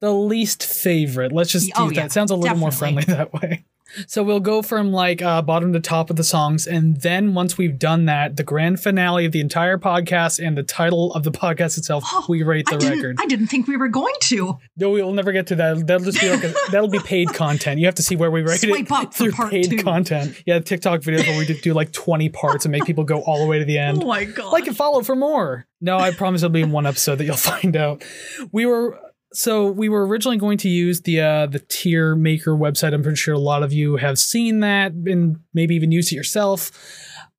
the 0.00 0.12
least 0.12 0.62
favorite. 0.64 1.32
Let's 1.32 1.52
just 1.52 1.70
Oh, 1.76 1.88
do 1.88 1.94
yeah, 1.94 2.00
that. 2.02 2.06
It 2.06 2.12
sounds 2.12 2.30
a 2.30 2.36
little 2.36 2.56
more 2.58 2.70
friendly 2.70 3.04
that 3.08 3.32
way. 3.32 3.64
So 4.06 4.22
we'll 4.22 4.40
go 4.40 4.62
from 4.62 4.92
like 4.92 5.22
uh, 5.22 5.42
bottom 5.42 5.72
to 5.72 5.80
top 5.80 6.10
of 6.10 6.16
the 6.16 6.24
songs, 6.24 6.66
and 6.66 7.00
then 7.00 7.34
once 7.34 7.58
we've 7.58 7.78
done 7.78 8.06
that, 8.06 8.36
the 8.36 8.42
grand 8.44 8.80
finale 8.80 9.24
of 9.26 9.32
the 9.32 9.40
entire 9.40 9.78
podcast 9.78 10.44
and 10.44 10.56
the 10.56 10.62
title 10.62 11.12
of 11.14 11.24
the 11.24 11.30
podcast 11.32 11.78
itself, 11.78 12.04
Oh, 12.06 12.24
we 12.28 12.42
rate 12.42 12.66
the 12.66 12.84
I 12.84 12.90
record. 12.90 13.16
I 13.20 13.26
didn't 13.26 13.48
think 13.48 13.66
we 13.66 13.76
were 13.76 13.88
going 13.88 14.14
to. 14.22 14.58
No, 14.76 14.90
we'll 14.90 15.12
never 15.12 15.32
get 15.32 15.46
to 15.48 15.56
that. 15.56 15.86
That'll 15.86 16.04
just 16.04 16.20
be 16.20 16.30
like 16.30 16.44
a, 16.44 16.54
that'll 16.70 16.88
be 16.88 16.98
paid 17.00 17.32
content. 17.34 17.80
You 17.80 17.86
have 17.86 17.94
to 17.96 18.02
see 18.02 18.16
where 18.16 18.30
we 18.30 18.42
rate 18.42 18.60
Swipe 18.60 18.86
it 18.90 19.14
through 19.14 19.32
paid 19.32 19.70
two. 19.70 19.78
content. 19.78 20.40
Yeah, 20.46 20.58
the 20.58 20.64
TikTok 20.64 21.00
videos 21.00 21.26
where 21.26 21.38
we 21.38 21.46
do, 21.46 21.54
do 21.54 21.74
like 21.74 21.92
twenty 21.92 22.28
parts 22.28 22.64
and 22.64 22.72
make 22.72 22.84
people 22.84 23.04
go 23.04 23.20
all 23.22 23.38
the 23.40 23.46
way 23.46 23.58
to 23.58 23.64
the 23.64 23.78
end. 23.78 24.02
Oh 24.02 24.06
my 24.06 24.24
god! 24.24 24.52
like 24.52 24.66
and 24.66 24.76
follow 24.76 25.02
for 25.02 25.16
more. 25.16 25.66
No, 25.80 25.98
I 25.98 26.12
promise 26.12 26.42
it'll 26.42 26.52
be 26.52 26.60
in 26.62 26.72
one 26.72 26.86
episode 26.86 27.16
that 27.16 27.24
you'll 27.24 27.36
find 27.36 27.76
out. 27.76 28.04
We 28.52 28.66
were 28.66 28.98
so 29.32 29.66
we 29.70 29.88
were 29.88 30.06
originally 30.06 30.36
going 30.38 30.58
to 30.58 30.68
use 30.68 31.02
the 31.02 31.20
uh 31.20 31.46
the 31.46 31.60
tier 31.60 32.14
maker 32.16 32.52
website. 32.52 32.92
I'm 32.94 33.02
pretty 33.02 33.16
sure 33.16 33.34
a 33.34 33.38
lot 33.38 33.62
of 33.62 33.72
you 33.72 33.96
have 33.96 34.18
seen 34.18 34.60
that 34.60 34.92
and 34.92 35.38
maybe 35.54 35.74
even 35.74 35.92
used 35.92 36.12
it 36.12 36.16
yourself. 36.16 36.70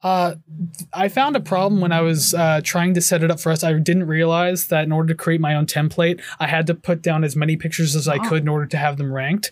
Uh, 0.03 0.33
I 0.93 1.09
found 1.09 1.35
a 1.35 1.39
problem 1.39 1.79
when 1.79 1.91
I 1.91 2.01
was 2.01 2.33
uh, 2.33 2.61
trying 2.63 2.95
to 2.95 3.01
set 3.01 3.23
it 3.23 3.29
up 3.29 3.39
for 3.39 3.51
us. 3.51 3.63
I 3.63 3.73
didn't 3.73 4.07
realize 4.07 4.67
that 4.69 4.83
in 4.85 4.91
order 4.91 5.09
to 5.13 5.15
create 5.15 5.39
my 5.39 5.53
own 5.53 5.67
template, 5.67 6.19
I 6.39 6.47
had 6.47 6.65
to 6.67 6.73
put 6.73 7.03
down 7.03 7.23
as 7.23 7.35
many 7.35 7.55
pictures 7.55 7.95
as 7.95 8.07
I 8.07 8.15
Oh. 8.15 8.27
could 8.27 8.41
in 8.41 8.47
order 8.47 8.65
to 8.65 8.77
have 8.77 8.97
them 8.97 9.13
ranked. 9.13 9.51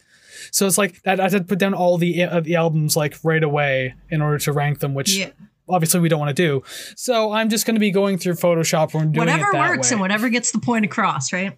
So 0.52 0.66
it's 0.66 0.78
like 0.80 1.04
that. 1.04 1.20
I 1.20 1.24
had 1.24 1.32
to 1.34 1.44
put 1.44 1.60
down 1.60 1.76
all 1.76 2.00
the 2.00 2.24
uh, 2.24 2.40
the 2.40 2.56
albums 2.56 2.96
like 2.96 3.18
right 3.24 3.44
away 3.44 3.94
in 4.10 4.22
order 4.24 4.40
to 4.40 4.52
rank 4.52 4.80
them, 4.80 4.96
which 4.96 5.16
Yeah. 5.18 5.30
Obviously 5.70 6.00
we 6.00 6.10
don't 6.10 6.20
want 6.20 6.36
to 6.36 6.42
do. 6.44 6.64
So 6.96 7.32
I'm 7.32 7.50
just 7.50 7.66
going 7.66 7.76
to 7.76 7.80
be 7.80 7.92
going 7.92 8.18
through 8.18 8.34
Photoshop 8.34 8.94
and 9.00 9.14
doing 9.14 9.28
whatever 9.28 9.54
works 9.54 9.90
way. 9.90 9.94
and 9.94 10.02
whatever 10.02 10.30
gets 10.30 10.52
the 10.52 10.60
point 10.60 10.86
across, 10.86 11.32
right? 11.32 11.58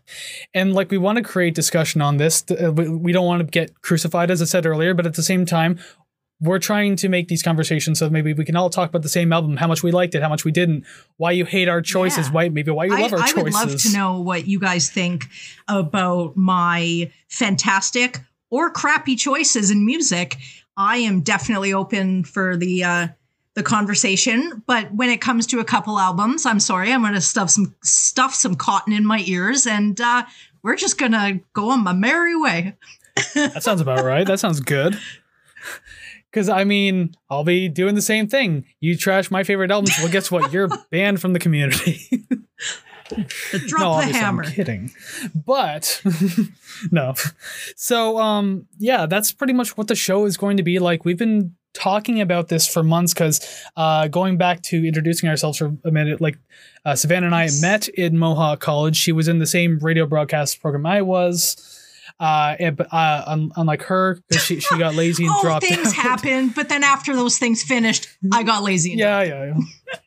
And 0.53 0.74
like 0.74 0.91
we 0.91 0.98
want 0.98 1.18
to 1.18 1.24
create 1.24 1.56
discussion 1.56 2.01
on 2.01 2.18
this. 2.18 2.44
Uh, 2.50 2.72
We 2.72 2.89
we 2.89 3.12
don't 3.12 3.25
want 3.25 3.39
to 3.41 3.46
get 3.46 3.82
crucified, 3.82 4.30
as 4.32 4.41
I 4.41 4.46
said 4.46 4.65
earlier, 4.65 4.94
but 4.94 5.06
at 5.06 5.13
the 5.15 5.24
same 5.24 5.46
time, 5.46 5.80
we're 6.44 6.58
trying 6.60 6.96
to 6.96 7.08
make 7.08 7.27
these 7.27 7.44
conversations 7.44 8.00
so 8.00 8.10
maybe 8.10 8.34
we 8.34 8.44
can 8.44 8.56
all 8.56 8.70
talk 8.72 8.89
about 8.89 9.03
the 9.03 9.10
same 9.10 9.32
album, 9.32 9.58
how 9.58 9.68
much 9.68 9.84
we 9.84 9.91
liked 9.91 10.15
it, 10.15 10.24
how 10.24 10.30
much 10.30 10.44
we 10.44 10.51
didn't, 10.51 10.86
why 11.18 11.30
you 11.32 11.46
hate 11.46 11.68
our 11.70 11.84
choices, 11.84 12.27
Yeah. 12.27 12.34
why 12.34 12.50
maybe 12.50 12.72
why 12.72 12.86
you 12.86 12.91
love 13.00 13.13
I, 13.13 13.18
our 13.18 13.22
I 13.24 13.27
choices. 13.32 13.56
I 13.56 13.63
would 13.65 13.72
love 13.74 13.82
to 13.82 13.94
know 13.94 14.20
what 14.22 14.48
you 14.48 14.60
guys 14.60 14.89
think 14.89 15.27
about 15.68 16.36
my 16.36 17.12
fantastic 17.30 18.18
or 18.50 18.72
crappy 18.72 19.15
choices 19.15 19.70
in 19.70 19.86
music. 19.86 20.38
I 20.75 20.98
am 20.98 21.22
definitely 21.22 21.74
open 21.74 22.24
for 22.24 22.58
the 22.58 22.84
uh, 22.86 23.08
the 23.53 23.63
conversation, 23.63 24.63
but 24.65 24.93
when 24.93 25.10
it 25.10 25.20
comes 25.20 25.46
to 25.48 25.60
a 25.60 25.65
couple 25.65 26.00
albums, 26.00 26.46
I'm 26.46 26.60
sorry, 26.60 26.91
I'm 26.91 27.01
going 27.01 27.13
to 27.13 27.22
stuff 27.22 27.50
some 27.50 27.75
stuff 27.84 28.34
some 28.34 28.55
cotton 28.55 28.93
in 28.93 29.05
my 29.05 29.24
ears, 29.25 29.67
and 29.67 30.00
uh, 30.00 30.24
we're 30.63 30.77
just 30.77 30.98
going 30.98 31.12
to 31.12 31.41
go 31.53 31.72
on 31.72 31.84
my 31.84 31.93
merry 31.93 32.39
way. 32.39 32.75
That 33.36 33.62
sounds 33.62 33.81
about 33.81 34.05
right. 34.05 34.25
That 34.25 34.39
sounds 34.39 34.62
good. 34.62 34.98
Because 36.31 36.48
I 36.48 36.63
mean, 36.63 37.13
I'll 37.29 37.43
be 37.43 37.67
doing 37.67 37.93
the 37.93 38.01
same 38.01 38.27
thing. 38.27 38.65
You 38.79 38.98
trash 38.98 39.29
my 39.29 39.43
favorite 39.43 39.70
albums. 39.70 39.96
Well, 40.00 40.10
guess 40.10 40.31
what? 40.31 40.53
You're 40.53 40.70
banned 40.91 41.20
from 41.20 41.34
the 41.34 41.39
community. 41.39 42.25
Drop 43.67 43.81
no, 43.81 43.98
the 43.98 44.17
hammer. 44.17 44.43
I'm 44.46 44.51
kidding. 44.51 44.91
But 45.36 46.01
no. 46.91 47.13
So 47.75 48.17
um 48.17 48.67
yeah, 48.79 49.05
that's 49.05 49.34
pretty 49.34 49.53
much 49.53 49.75
what 49.75 49.88
the 49.89 49.96
show 49.96 50.25
is 50.25 50.38
going 50.38 50.58
to 50.58 50.63
be 50.63 50.79
like. 50.79 51.03
We've 51.03 51.17
been 51.17 51.55
talking 51.74 52.20
about 52.22 52.48
this 52.50 52.68
for 52.68 52.84
months 52.84 53.13
because 53.13 53.40
uh 53.78 54.08
going 54.08 54.38
back 54.38 54.62
to 54.63 54.86
introducing 54.86 55.30
ourselves 55.30 55.58
for 55.58 55.75
a 55.86 55.92
minute, 55.92 56.20
like 56.22 56.38
uh, 56.86 56.96
Savannah 56.96 57.28
and 57.28 57.36
I 57.36 57.50
met 57.62 57.88
in 57.90 58.18
Mohawk 58.18 58.60
College. 58.60 58.96
She 58.96 59.12
was 59.12 59.28
in 59.28 59.40
the 59.40 59.46
same 59.46 59.78
radio 59.80 60.06
broadcast 60.06 60.62
program 60.62 60.86
I 60.86 61.01
was. 61.01 61.78
Uh, 62.20 62.56
and, 62.60 62.78
but 62.78 62.88
uh, 62.94 63.24
un- 63.25 63.51
unlike 63.56 63.82
her, 63.84 64.20
'cause 64.32 64.44
she 64.44 64.60
she 64.60 64.78
got 64.78 64.94
lazy 64.94 65.25
and 65.25 65.34
Oh, 65.38 65.42
dropped 65.42 65.66
things 65.66 65.88
out. 65.88 65.94
happened, 65.96 66.54
but 66.54 66.70
then 66.70 66.84
after 66.84 67.16
those 67.16 67.40
things 67.40 67.63
finished, 67.63 68.08
I 68.32 68.44
got 68.44 68.62
lazy. 68.62 68.92
And 68.92 69.00
Yeah, 69.00 69.24
yeah, 69.24 69.46
yeah. 69.46 69.54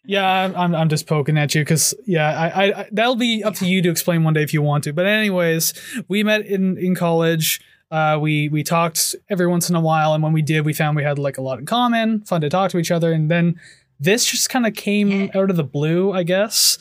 yeah 0.05 0.25
I'm- 0.43 0.55
I'm, 0.57 0.75
I'm 0.77 0.89
just 0.89 1.09
poking 1.09 1.37
at 1.39 1.57
you 1.57 1.63
because 1.63 1.93
yeah, 2.07 2.29
I, 2.39 2.49
I, 2.67 2.81
I 2.83 2.89
that'll 2.93 3.17
be 3.17 3.43
up 3.43 3.55
to 3.57 3.67
you 3.67 3.83
to 3.83 3.91
explain 3.91 4.23
one 4.23 4.33
day 4.35 4.43
if 4.45 4.55
you 4.55 4.63
want 4.63 4.85
to. 4.85 4.93
But 4.93 5.07
anyways, 5.07 5.75
we 6.07 6.23
met 6.23 6.47
in 6.47 6.79
in 6.79 6.95
college. 6.95 7.61
Uh, 7.95 8.19
we 8.19 8.49
we 8.49 8.65
talked 8.65 9.15
every 9.31 9.47
once 9.47 9.71
in 9.71 9.77
a 9.77 9.81
while, 9.81 10.15
and 10.15 10.23
when 10.23 10.33
we 10.33 10.43
did, 10.43 10.65
we 10.65 10.73
found 10.73 10.97
we 10.97 11.05
had 11.05 11.17
like 11.19 11.39
a 11.39 11.41
lot 11.43 11.61
in 11.61 11.67
common. 11.67 12.23
Fun 12.23 12.41
to 12.41 12.49
talk 12.51 12.71
to 12.73 12.79
each 12.79 12.91
other, 12.91 13.13
and 13.13 13.31
then 13.31 13.61
this 14.01 14.25
just 14.27 14.51
kind 14.51 14.67
of 14.67 14.75
came 14.75 15.09
Yeah. 15.09 15.27
out 15.41 15.49
of 15.51 15.57
the 15.57 15.63
blue, 15.63 16.13
I 16.13 16.25
guess. 16.25 16.77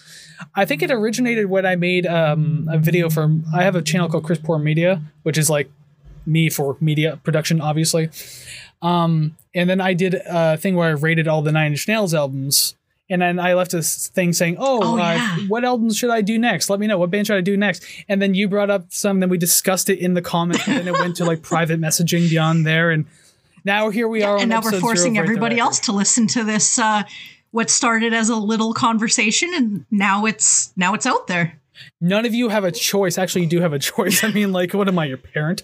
I 0.55 0.65
think 0.65 0.81
it 0.81 0.89
originated 0.89 1.45
when 1.51 1.65
I 1.67 1.75
made 1.75 2.07
um, 2.07 2.67
a 2.71 2.79
video 2.79 3.09
for. 3.11 3.31
I 3.53 3.61
have 3.63 3.75
a 3.75 3.81
channel 3.83 4.09
called 4.09 4.23
Chris 4.23 4.39
Poor 4.39 4.57
Media, 4.57 5.03
which 5.21 5.37
is 5.37 5.49
like 5.51 5.69
me 6.25 6.49
for 6.49 6.77
media 6.81 7.19
production, 7.23 7.61
obviously. 7.61 8.09
Um, 8.81 9.37
and 9.53 9.69
then 9.69 9.79
I 9.81 9.93
did 9.93 10.15
a 10.15 10.57
thing 10.57 10.75
where 10.75 10.87
I 10.89 10.91
rated 10.93 11.27
all 11.27 11.43
the 11.43 11.51
Nine 11.51 11.71
Inch 11.73 11.87
Nails 11.87 12.13
albums. 12.15 12.75
And 13.13 13.21
then 13.21 13.39
I 13.39 13.53
left 13.53 13.71
this 13.71 14.07
thing 14.09 14.33
saying, 14.33 14.57
"Oh, 14.59 14.79
Oh, 14.83 14.93
uh, 14.95 15.13
yeah. 15.13 15.37
what 15.47 15.63
albums 15.63 15.97
should 15.97 16.09
I 16.09 16.21
do 16.21 16.37
next? 16.39 16.69
Let 16.69 16.79
me 16.79 16.87
know. 16.87 16.97
What 16.97 17.11
band 17.11 17.27
should 17.27 17.37
I 17.37 17.41
do 17.41 17.55
next?" 17.55 17.85
And 18.09 18.21
then 18.21 18.33
you 18.33 18.47
brought 18.47 18.69
up 18.69 18.87
some. 18.89 19.19
Then 19.19 19.29
we 19.29 19.37
discussed 19.37 19.89
it 19.89 19.99
in 19.99 20.13
the 20.15 20.21
comments. 20.21 20.67
And 20.67 20.77
then 20.77 20.87
it 20.87 20.93
went 20.93 21.15
to 21.17 21.25
like 21.25 21.41
private 21.53 21.79
messaging 21.79 22.29
beyond 22.29 22.65
there. 22.65 22.91
And 22.91 23.05
now 23.63 23.89
here 23.89 24.07
we 24.07 24.23
are. 24.23 24.35
on 24.35 24.41
and 24.41 24.49
now 24.49 24.61
we're 24.61 24.79
forcing 24.79 25.17
of 25.17 25.21
Right 25.21 25.25
There 25.27 25.35
everybody 25.35 25.59
else 25.59 25.79
to 25.81 25.91
listen 25.91 26.27
to 26.27 26.43
this 26.43 26.77
uh 26.79 27.03
what 27.51 27.69
started 27.69 28.13
as 28.13 28.29
a 28.29 28.35
little 28.35 28.73
conversation 28.73 29.53
and 29.53 29.85
now 29.91 30.25
it's 30.25 30.73
now 30.75 30.93
it's 30.95 31.05
out 31.05 31.27
there 31.27 31.59
None 32.01 32.25
of 32.25 32.33
you 32.33 32.49
have 32.49 32.63
a 32.65 32.71
choice. 32.71 33.17
Actually, 33.17 33.43
you 33.43 33.47
do 33.49 33.61
have 33.61 33.73
a 33.73 33.79
choice. 33.91 34.23
I 34.23 34.31
mean, 34.31 34.51
like, 34.51 34.73
what 34.73 34.87
am 34.87 34.99
I, 34.99 35.05
your 35.05 35.17
parent? 35.17 35.63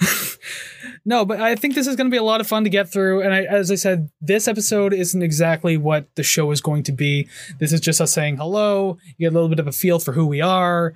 no, 1.04 1.24
but 1.24 1.40
I 1.40 1.56
think 1.56 1.74
this 1.74 1.86
is 1.86 1.96
going 1.96 2.06
to 2.06 2.10
be 2.10 2.18
a 2.18 2.22
lot 2.22 2.40
of 2.40 2.46
fun 2.46 2.64
to 2.64 2.70
get 2.70 2.90
through. 2.90 3.22
And 3.22 3.34
I, 3.34 3.44
as 3.44 3.70
I 3.70 3.74
said, 3.74 4.10
this 4.20 4.48
episode 4.48 4.92
isn't 4.92 5.22
exactly 5.22 5.76
what 5.76 6.14
the 6.14 6.22
show 6.22 6.50
is 6.50 6.60
going 6.60 6.82
to 6.84 6.92
be. 6.92 7.28
This 7.58 7.72
is 7.72 7.80
just 7.80 8.00
us 8.00 8.12
saying 8.12 8.36
hello. 8.36 8.98
You 9.16 9.26
get 9.26 9.32
a 9.32 9.34
little 9.34 9.48
bit 9.48 9.58
of 9.58 9.66
a 9.66 9.72
feel 9.72 9.98
for 9.98 10.12
who 10.12 10.26
we 10.26 10.40
are 10.40 10.94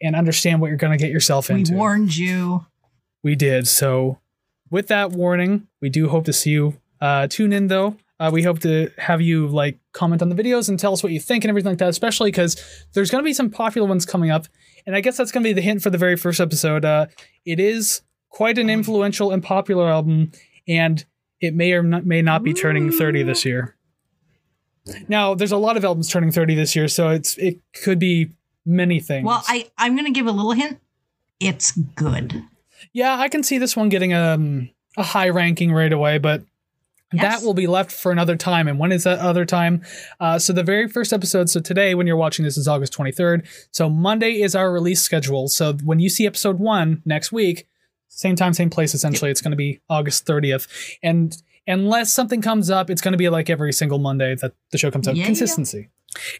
and 0.00 0.16
understand 0.16 0.60
what 0.60 0.68
you're 0.68 0.76
going 0.76 0.96
to 0.96 1.02
get 1.02 1.10
yourself 1.10 1.50
into. 1.50 1.72
we 1.72 1.78
warned 1.78 2.16
you 2.16 2.66
We 3.22 3.34
did. 3.34 3.66
So, 3.66 4.18
with 4.70 4.88
that 4.88 5.12
warning, 5.12 5.68
we 5.80 5.88
do 5.88 6.08
hope 6.08 6.24
to 6.24 6.32
see 6.32 6.50
you. 6.50 6.80
Uh, 7.00 7.26
tune 7.26 7.52
in 7.52 7.68
though. 7.68 7.96
Uh, 8.20 8.30
we 8.32 8.42
hope 8.42 8.60
to 8.60 8.90
have 8.96 9.20
you 9.20 9.48
like 9.48 9.78
comment 9.92 10.22
on 10.22 10.28
the 10.28 10.36
videos 10.36 10.68
and 10.68 10.78
tell 10.78 10.92
us 10.92 11.02
what 11.02 11.12
you 11.12 11.18
think 11.18 11.44
and 11.44 11.48
everything 11.48 11.72
like 11.72 11.78
that, 11.78 11.88
especially 11.88 12.30
because 12.30 12.56
there's 12.92 13.10
going 13.10 13.22
to 13.22 13.26
be 13.26 13.34
some 13.34 13.50
popular 13.50 13.88
ones 13.88 14.06
coming 14.06 14.30
up. 14.30 14.46
And 14.86 14.94
I 14.94 15.00
guess 15.00 15.16
that's 15.16 15.32
going 15.32 15.42
to 15.42 15.48
be 15.48 15.52
the 15.52 15.60
hint 15.60 15.82
for 15.82 15.90
the 15.90 15.98
very 15.98 16.16
first 16.16 16.40
episode. 16.40 16.84
Uh, 16.84 17.06
it 17.44 17.58
is 17.58 18.02
quite 18.34 18.58
an 18.58 18.68
influential 18.68 19.30
and 19.30 19.42
popular 19.42 19.88
album, 19.88 20.32
and 20.66 21.04
it 21.40 21.54
may 21.54 21.72
or 21.72 21.82
not, 21.82 22.04
may 22.04 22.20
not 22.20 22.42
be 22.42 22.52
turning 22.52 22.90
30 22.90 23.22
this 23.22 23.44
year. 23.44 23.76
Now, 25.08 25.34
there's 25.34 25.52
a 25.52 25.56
lot 25.56 25.76
of 25.76 25.84
albums 25.84 26.10
turning 26.10 26.30
30 26.32 26.54
this 26.56 26.74
year, 26.76 26.88
so 26.88 27.08
it's 27.10 27.38
it 27.38 27.60
could 27.82 27.98
be 27.98 28.30
many 28.66 28.98
things. 28.98 29.26
well 29.26 29.42
i 29.46 29.68
i'm 29.76 29.94
gonna 29.94 30.10
give 30.10 30.26
a 30.26 30.30
little 30.32 30.52
hint 30.52 30.78
it's 31.38 31.72
good 31.96 32.42
Yeah, 32.94 33.14
I 33.18 33.28
can 33.28 33.42
see 33.42 33.58
this 33.58 33.76
one 33.76 33.90
getting 33.90 34.14
um, 34.14 34.70
a 34.96 35.02
high 35.02 35.28
ranking 35.28 35.70
right 35.72 35.92
away, 35.92 36.16
but 36.18 36.42
Yes. 37.12 37.22
that 37.40 37.46
will 37.46 37.54
be 37.54 37.66
left 37.68 37.92
for 37.92 38.10
another 38.10 38.34
time. 38.36 38.66
And 38.66 38.76
when 38.78 38.90
is 38.90 39.04
that 39.04 39.20
other 39.20 39.44
time? 39.44 39.82
Uh, 40.18 40.36
so 40.38 40.52
the 40.52 40.64
very 40.64 40.88
first 40.88 41.12
episode. 41.12 41.48
So 41.48 41.60
today, 41.60 41.94
when 41.94 42.06
you're 42.08 42.16
watching 42.16 42.44
this, 42.44 42.56
is 42.56 42.66
August 42.66 42.92
23rd. 42.96 43.46
So 43.70 43.88
Monday 43.88 44.40
is 44.42 44.56
our 44.56 44.72
release 44.72 45.00
schedule. 45.00 45.46
So 45.48 45.74
when 45.74 46.00
you 46.00 46.08
see 46.08 46.26
episode 46.26 46.58
one 46.58 47.02
next 47.04 47.30
week, 47.30 47.68
same 48.14 48.36
time, 48.36 48.54
same 48.54 48.70
place. 48.70 48.94
Essentially, 48.94 49.30
it's 49.30 49.40
going 49.40 49.50
to 49.50 49.56
be 49.56 49.80
August 49.90 50.26
30th. 50.26 50.68
And 51.02 51.36
unless 51.66 52.12
something 52.12 52.40
comes 52.40 52.70
up, 52.70 52.90
it's 52.90 53.02
going 53.02 53.12
to 53.12 53.18
be 53.18 53.28
like 53.28 53.50
every 53.50 53.72
single 53.72 53.98
Monday 53.98 54.34
that 54.36 54.52
the 54.70 54.78
show 54.78 54.90
comes 54.90 55.08
out. 55.08 55.16
Yeah, 55.16 55.22
yeah. 55.22 55.26
Consistency. 55.26 55.88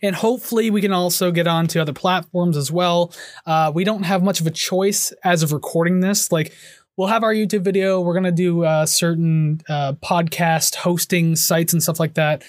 And 0.02 0.14
hopefully, 0.14 0.71
we 0.71 0.81
can 0.81 0.93
also 0.93 1.33
get 1.33 1.49
on 1.49 1.66
to 1.69 1.81
other 1.81 1.93
platforms 1.93 2.57
as 2.57 2.71
well. 2.71 3.12
Uh, 3.45 3.73
we 3.75 3.83
don't 3.83 4.04
have 4.04 4.23
much 4.23 4.40
of 4.40 4.47
a 4.47 4.50
choice 4.50 5.12
as 5.25 5.43
of 5.43 5.52
recording 5.52 5.99
this. 5.99 6.31
Like, 6.31 6.52
we'll 6.97 7.09
have 7.09 7.25
our 7.25 7.35
YouTube 7.35 7.62
video. 7.62 8.00
We're 8.00 8.12
going 8.12 8.25
to 8.25 8.31
do 8.31 8.64
uh, 8.64 8.87
certain 8.87 9.61
uh, 9.69 9.95
podcast 9.95 10.76
hosting 10.76 11.35
sites 11.35 11.73
and 11.73 11.83
stuff 11.83 11.99
like 11.99 12.14
that. 12.14 12.45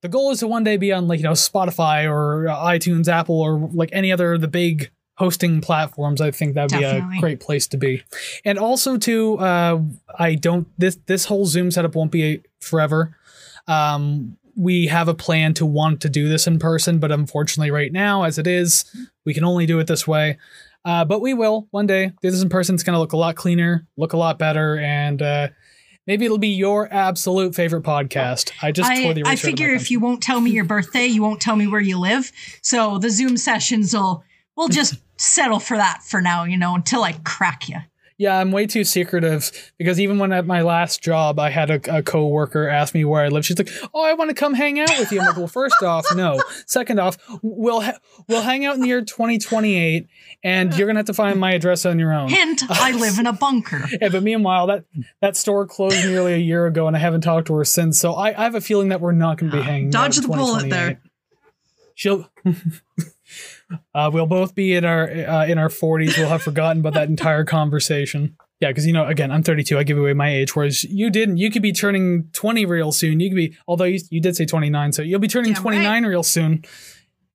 The 0.00 0.08
goal 0.08 0.30
is 0.30 0.40
to 0.40 0.48
one 0.48 0.64
day 0.64 0.78
be 0.78 0.92
on, 0.92 1.08
like, 1.08 1.18
you 1.18 1.24
know, 1.24 1.32
Spotify 1.32 2.10
or 2.10 2.48
uh, 2.48 2.56
iTunes, 2.56 3.06
Apple, 3.06 3.38
or 3.38 3.70
like 3.72 3.90
any 3.92 4.10
other 4.10 4.32
of 4.32 4.40
the 4.40 4.48
big 4.48 4.90
hosting 5.22 5.60
platforms. 5.60 6.20
I 6.20 6.32
think 6.32 6.54
that'd 6.54 6.76
be 6.76 6.84
a 6.84 7.08
great 7.20 7.38
place 7.38 7.68
to 7.68 7.76
be. 7.76 8.02
And 8.44 8.58
also, 8.58 8.96
too, 8.96 9.38
uh, 9.38 9.80
I 10.18 10.34
don't, 10.34 10.66
this, 10.78 10.98
this 11.06 11.26
whole 11.26 11.46
Zoom 11.46 11.70
setup 11.70 11.94
won't 11.94 12.10
be 12.10 12.42
forever. 12.58 13.16
Um, 13.68 14.36
we 14.56 14.88
have 14.88 15.06
a 15.06 15.14
plan 15.14 15.54
to 15.54 15.64
want 15.64 16.00
to 16.00 16.08
do 16.08 16.28
this 16.28 16.48
in 16.48 16.58
person, 16.58 16.98
but 16.98 17.12
unfortunately, 17.12 17.70
right 17.70 17.92
now, 17.92 18.24
as 18.24 18.36
it 18.36 18.48
is, 18.48 18.84
we 19.24 19.32
can 19.32 19.44
only 19.44 19.64
do 19.64 19.78
it 19.78 19.86
this 19.86 20.08
way. 20.08 20.38
Uh, 20.84 21.04
but 21.04 21.20
we 21.20 21.34
will 21.34 21.68
one 21.70 21.86
day 21.86 22.08
do 22.20 22.30
this 22.32 22.42
in 22.42 22.48
person. 22.48 22.74
It's 22.74 22.82
going 22.82 22.94
to 22.94 22.98
look 23.00 23.12
a 23.12 23.16
lot 23.16 23.36
cleaner, 23.36 23.86
look 23.96 24.14
a 24.14 24.16
lot 24.16 24.40
better, 24.40 24.76
and 24.76 25.22
uh, 25.22 25.48
maybe 26.08 26.24
it'll 26.24 26.36
be 26.36 26.48
your 26.48 26.92
absolute 26.92 27.54
favorite 27.54 27.84
podcast. 27.84 28.50
I 28.60 28.72
just 28.72 28.90
I, 28.90 28.94
I 28.94 28.96
eraser 28.96 29.10
out 29.10 29.18
of 29.18 29.24
my 29.26 29.36
figure 29.36 29.70
if 29.70 29.88
you 29.88 30.00
won't 30.00 30.20
tell 30.20 30.40
me 30.40 30.50
your 30.50 30.64
birthday 30.64 31.06
you 31.06 31.22
won't 31.22 31.40
tell 31.40 31.54
me 31.54 31.68
where 31.68 31.80
you 31.80 31.96
live 31.96 32.32
so 32.60 32.98
the 32.98 33.08
zoom 33.08 33.36
sessions 33.36 33.94
will 33.94 34.24
we'll 34.56 34.68
just 34.68 34.94
settle 35.16 35.60
for 35.60 35.76
that 35.76 36.02
for 36.02 36.20
now 36.20 36.44
you 36.44 36.56
know 36.56 36.74
until 36.74 37.02
i 37.04 37.12
crack 37.24 37.68
you 37.68 37.76
Yeah, 38.18 38.38
I'm 38.38 38.52
way 38.52 38.66
too 38.66 38.84
secretive 38.84 39.50
because 39.78 39.98
even 39.98 40.18
when 40.18 40.32
at 40.32 40.46
my 40.46 40.62
last 40.62 41.02
job, 41.02 41.40
I 41.40 41.50
had 41.50 41.70
a, 41.70 41.98
a 41.98 42.02
coworker 42.04 42.68
ask 42.68 42.94
me 42.94 43.04
where 43.04 43.24
I 43.24 43.28
live. 43.28 43.44
She's 43.44 43.58
like, 43.58 43.70
"Oh, 43.92 44.04
I 44.04 44.12
want 44.14 44.28
to 44.28 44.34
come 44.34 44.54
hang 44.54 44.78
out 44.78 44.96
with 44.98 45.10
you." 45.10 45.18
I'm 45.18 45.26
like, 45.26 45.36
"Well, 45.36 45.48
first 45.48 45.82
off, 45.82 46.04
no. 46.14 46.40
Second 46.66 47.00
off, 47.00 47.16
we'll 47.42 47.80
ha- 47.80 47.98
we'll 48.28 48.42
hang 48.42 48.64
out 48.64 48.76
in 48.76 48.82
the 48.82 48.86
year 48.86 49.00
2028, 49.00 50.06
and 50.44 50.76
you're 50.76 50.86
gonna 50.86 51.00
have 51.00 51.06
to 51.06 51.14
find 51.14 51.40
my 51.40 51.52
address 51.52 51.84
on 51.84 51.98
your 51.98 52.12
own." 52.12 52.28
hint 52.28 52.62
i 52.68 52.92
live 52.92 53.18
in 53.18 53.26
a 53.26 53.32
bunker 53.32 53.82
Yeah, 54.00 54.10
but 54.10 54.22
meanwhile, 54.22 54.68
that 54.68 54.84
that 55.20 55.36
store 55.36 55.66
closed 55.66 56.04
nearly 56.04 56.34
a 56.34 56.38
year 56.38 56.66
ago, 56.66 56.86
and 56.86 56.94
I 56.96 57.00
haven't 57.00 57.22
talked 57.22 57.48
to 57.48 57.54
her 57.54 57.64
since. 57.64 57.98
So 57.98 58.12
I, 58.12 58.28
I 58.38 58.44
have 58.44 58.54
a 58.54 58.60
feeling 58.60 58.90
that 58.90 59.00
we're 59.00 59.12
not 59.12 59.38
going 59.38 59.50
to 59.50 59.56
be 59.56 59.62
hanging. 59.72 59.90
Dodge 59.90 60.18
the 60.18 60.28
bullet 60.28 60.70
there. 60.70 61.00
2028. 62.02 62.28
She'll. 62.44 63.80
uh, 63.94 64.10
we'll 64.12 64.26
both 64.26 64.54
be 64.54 64.74
in 64.74 64.84
our 64.84 65.08
uh, 65.08 65.46
in 65.46 65.58
our 65.58 65.68
forties. 65.68 66.16
We'll 66.18 66.28
have 66.28 66.42
forgotten 66.42 66.80
about 66.80 66.94
that 66.94 67.08
entire 67.08 67.44
conversation. 67.44 68.36
Yeah, 68.60 68.68
because 68.68 68.86
you 68.86 68.92
know, 68.92 69.06
again, 69.06 69.32
I'm 69.32 69.42
32. 69.42 69.76
I 69.76 69.82
give 69.82 69.98
away 69.98 70.12
my 70.12 70.32
age, 70.32 70.54
whereas 70.54 70.84
you 70.84 71.10
didn't. 71.10 71.38
You 71.38 71.50
could 71.50 71.62
be 71.62 71.72
turning 71.72 72.28
20 72.32 72.64
real 72.64 72.92
soon. 72.92 73.18
You 73.18 73.28
could 73.28 73.36
be, 73.36 73.56
although 73.66 73.84
you, 73.84 73.98
you 74.08 74.20
did 74.20 74.36
say 74.36 74.46
29, 74.46 74.92
so 74.92 75.02
you'll 75.02 75.18
be 75.18 75.26
turning 75.26 75.52
right. 75.54 75.60
29 75.60 76.04
real 76.04 76.22
soon. 76.22 76.64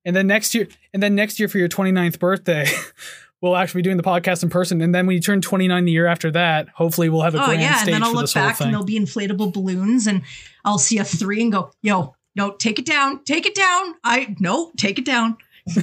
And 0.06 0.16
then 0.16 0.26
next 0.26 0.54
year, 0.54 0.68
and 0.94 1.02
then 1.02 1.14
next 1.14 1.38
year 1.38 1.46
for 1.48 1.58
your 1.58 1.68
29th 1.68 2.18
birthday, 2.18 2.64
we'll 3.42 3.56
actually 3.56 3.80
be 3.80 3.82
doing 3.82 3.98
the 3.98 4.02
podcast 4.02 4.42
in 4.42 4.48
person. 4.48 4.80
And 4.80 4.94
then 4.94 5.06
when 5.06 5.14
you 5.14 5.20
turn 5.20 5.42
29 5.42 5.84
the 5.84 5.92
year 5.92 6.06
after 6.06 6.30
that, 6.30 6.70
hopefully 6.70 7.10
we'll 7.10 7.22
have 7.22 7.34
a 7.34 7.42
oh 7.42 7.44
grand 7.44 7.60
yeah 7.60 7.72
and 7.72 7.80
stage 7.80 7.92
then 7.92 8.02
i'll 8.02 8.10
for 8.10 8.16
look 8.16 8.22
this 8.22 8.32
whole 8.32 8.44
back 8.44 8.56
thing. 8.56 8.66
and 8.66 8.74
there'll 8.74 8.86
be 8.86 8.98
inflatable 8.98 9.52
balloons 9.52 10.06
and 10.06 10.22
i'll 10.64 10.78
see 10.78 10.98
a 10.98 11.04
three 11.04 11.42
and 11.42 11.52
go 11.52 11.70
yo 11.82 12.14
no 12.38 12.52
take 12.52 12.78
it 12.78 12.86
down 12.86 13.22
take 13.24 13.44
it 13.44 13.54
down 13.54 13.94
i 14.04 14.34
no 14.38 14.70
take 14.78 14.98
it 14.98 15.04
down 15.04 15.36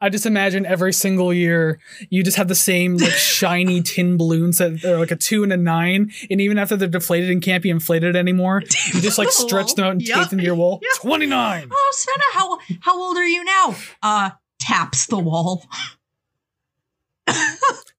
I 0.00 0.10
just 0.10 0.26
imagine 0.26 0.64
every 0.64 0.92
single 0.92 1.34
year 1.34 1.80
you 2.08 2.22
just 2.22 2.36
have 2.36 2.46
the 2.46 2.54
same 2.54 2.98
like 2.98 3.10
shiny 3.14 3.82
tin 3.82 4.16
balloons 4.16 4.58
that 4.58 4.84
are 4.84 4.96
like 4.96 5.10
a 5.10 5.16
two 5.16 5.42
and 5.42 5.52
a 5.52 5.56
nine, 5.56 6.12
and 6.30 6.40
even 6.40 6.56
after 6.56 6.76
they're 6.76 6.86
deflated 6.86 7.30
and 7.30 7.42
can't 7.42 7.64
be 7.64 7.68
inflated 7.70 8.14
anymore, 8.14 8.62
you 8.94 9.00
just 9.00 9.18
like 9.18 9.28
stretch 9.32 9.74
them 9.74 9.84
out 9.86 9.90
and 9.94 10.02
Yep. 10.02 10.16
tape 10.16 10.28
them 10.30 10.38
to 10.38 10.44
your 10.44 10.54
wall. 10.54 10.78
Yep. 10.80 11.00
Twenty 11.02 11.26
nine. 11.26 11.68
Oh, 11.72 11.92
Santa, 11.96 12.24
how 12.32 12.58
how 12.82 12.96
old 13.02 13.16
are 13.16 13.26
you 13.26 13.42
now? 13.42 13.74
Uh, 14.00 14.30
taps 14.60 15.06
the 15.06 15.18
wall. 15.18 15.64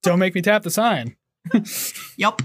Don't 0.02 0.20
make 0.20 0.34
me 0.36 0.42
tap 0.42 0.64
the 0.64 0.72
sign. 0.72 1.18
Yup. 2.16 2.42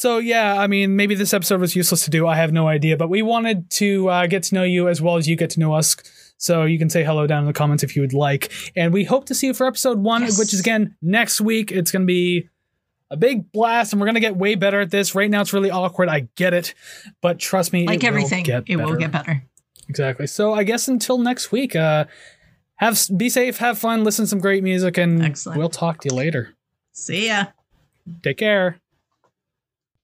So 0.00 0.16
yeah, 0.16 0.58
I 0.58 0.66
mean, 0.66 0.96
maybe 0.96 1.14
this 1.14 1.34
episode 1.34 1.60
was 1.60 1.76
useless 1.76 2.04
to 2.04 2.10
do. 2.10 2.26
I 2.26 2.34
have 2.36 2.54
no 2.54 2.68
idea, 2.68 2.96
but 2.96 3.10
we 3.10 3.20
wanted 3.20 3.68
to 3.72 4.08
uh, 4.08 4.26
get 4.28 4.42
to 4.44 4.54
know 4.54 4.62
you 4.62 4.88
as 4.88 5.02
well 5.02 5.16
as 5.16 5.28
you 5.28 5.36
get 5.36 5.50
to 5.50 5.60
know 5.60 5.74
us. 5.74 5.94
So 6.38 6.64
you 6.64 6.78
can 6.78 6.88
say 6.88 7.04
hello 7.04 7.26
down 7.26 7.40
in 7.40 7.46
the 7.46 7.52
comments 7.52 7.82
if 7.82 7.94
you 7.94 8.00
would 8.00 8.14
like, 8.14 8.50
and 8.74 8.94
we 8.94 9.04
hope 9.04 9.26
to 9.26 9.34
see 9.34 9.48
you 9.48 9.52
for 9.52 9.66
episode 9.66 9.98
one, 9.98 10.22
Yes. 10.22 10.38
which 10.38 10.54
is 10.54 10.60
again 10.60 10.96
next 11.02 11.38
week. 11.42 11.70
It's 11.70 11.92
going 11.92 12.00
to 12.00 12.06
be 12.06 12.48
a 13.10 13.16
big 13.18 13.52
blast, 13.52 13.92
and 13.92 14.00
we're 14.00 14.06
going 14.06 14.14
to 14.14 14.20
get 14.22 14.36
way 14.36 14.54
better 14.54 14.80
at 14.80 14.90
this. 14.90 15.14
Right 15.14 15.28
now, 15.30 15.42
it's 15.42 15.52
really 15.52 15.70
awkward. 15.70 16.08
I 16.08 16.28
get 16.34 16.54
it, 16.54 16.72
but 17.20 17.38
trust 17.38 17.70
me, 17.74 17.86
Like 17.86 18.02
it 18.02 18.06
everything, 18.06 18.38
will 18.38 18.46
get 18.46 18.64
it 18.68 18.76
will 18.76 18.96
get 18.96 19.12
better. 19.12 19.42
exactly. 19.86 20.26
So 20.26 20.54
I 20.54 20.64
guess 20.64 20.88
until 20.88 21.18
next 21.18 21.52
week, 21.52 21.76
uh, 21.76 22.06
have 22.76 22.98
be 23.18 23.28
safe, 23.28 23.58
have 23.58 23.78
fun, 23.78 24.02
listen 24.02 24.24
to 24.24 24.28
some 24.30 24.38
great 24.40 24.62
music, 24.64 24.96
and 24.96 25.22
Excellent. 25.22 25.58
we'll 25.58 25.68
talk 25.68 26.00
to 26.00 26.08
you 26.08 26.16
later. 26.16 26.56
See 26.92 27.26
ya. 27.26 27.48
Take 28.22 28.38
care. 28.38 28.80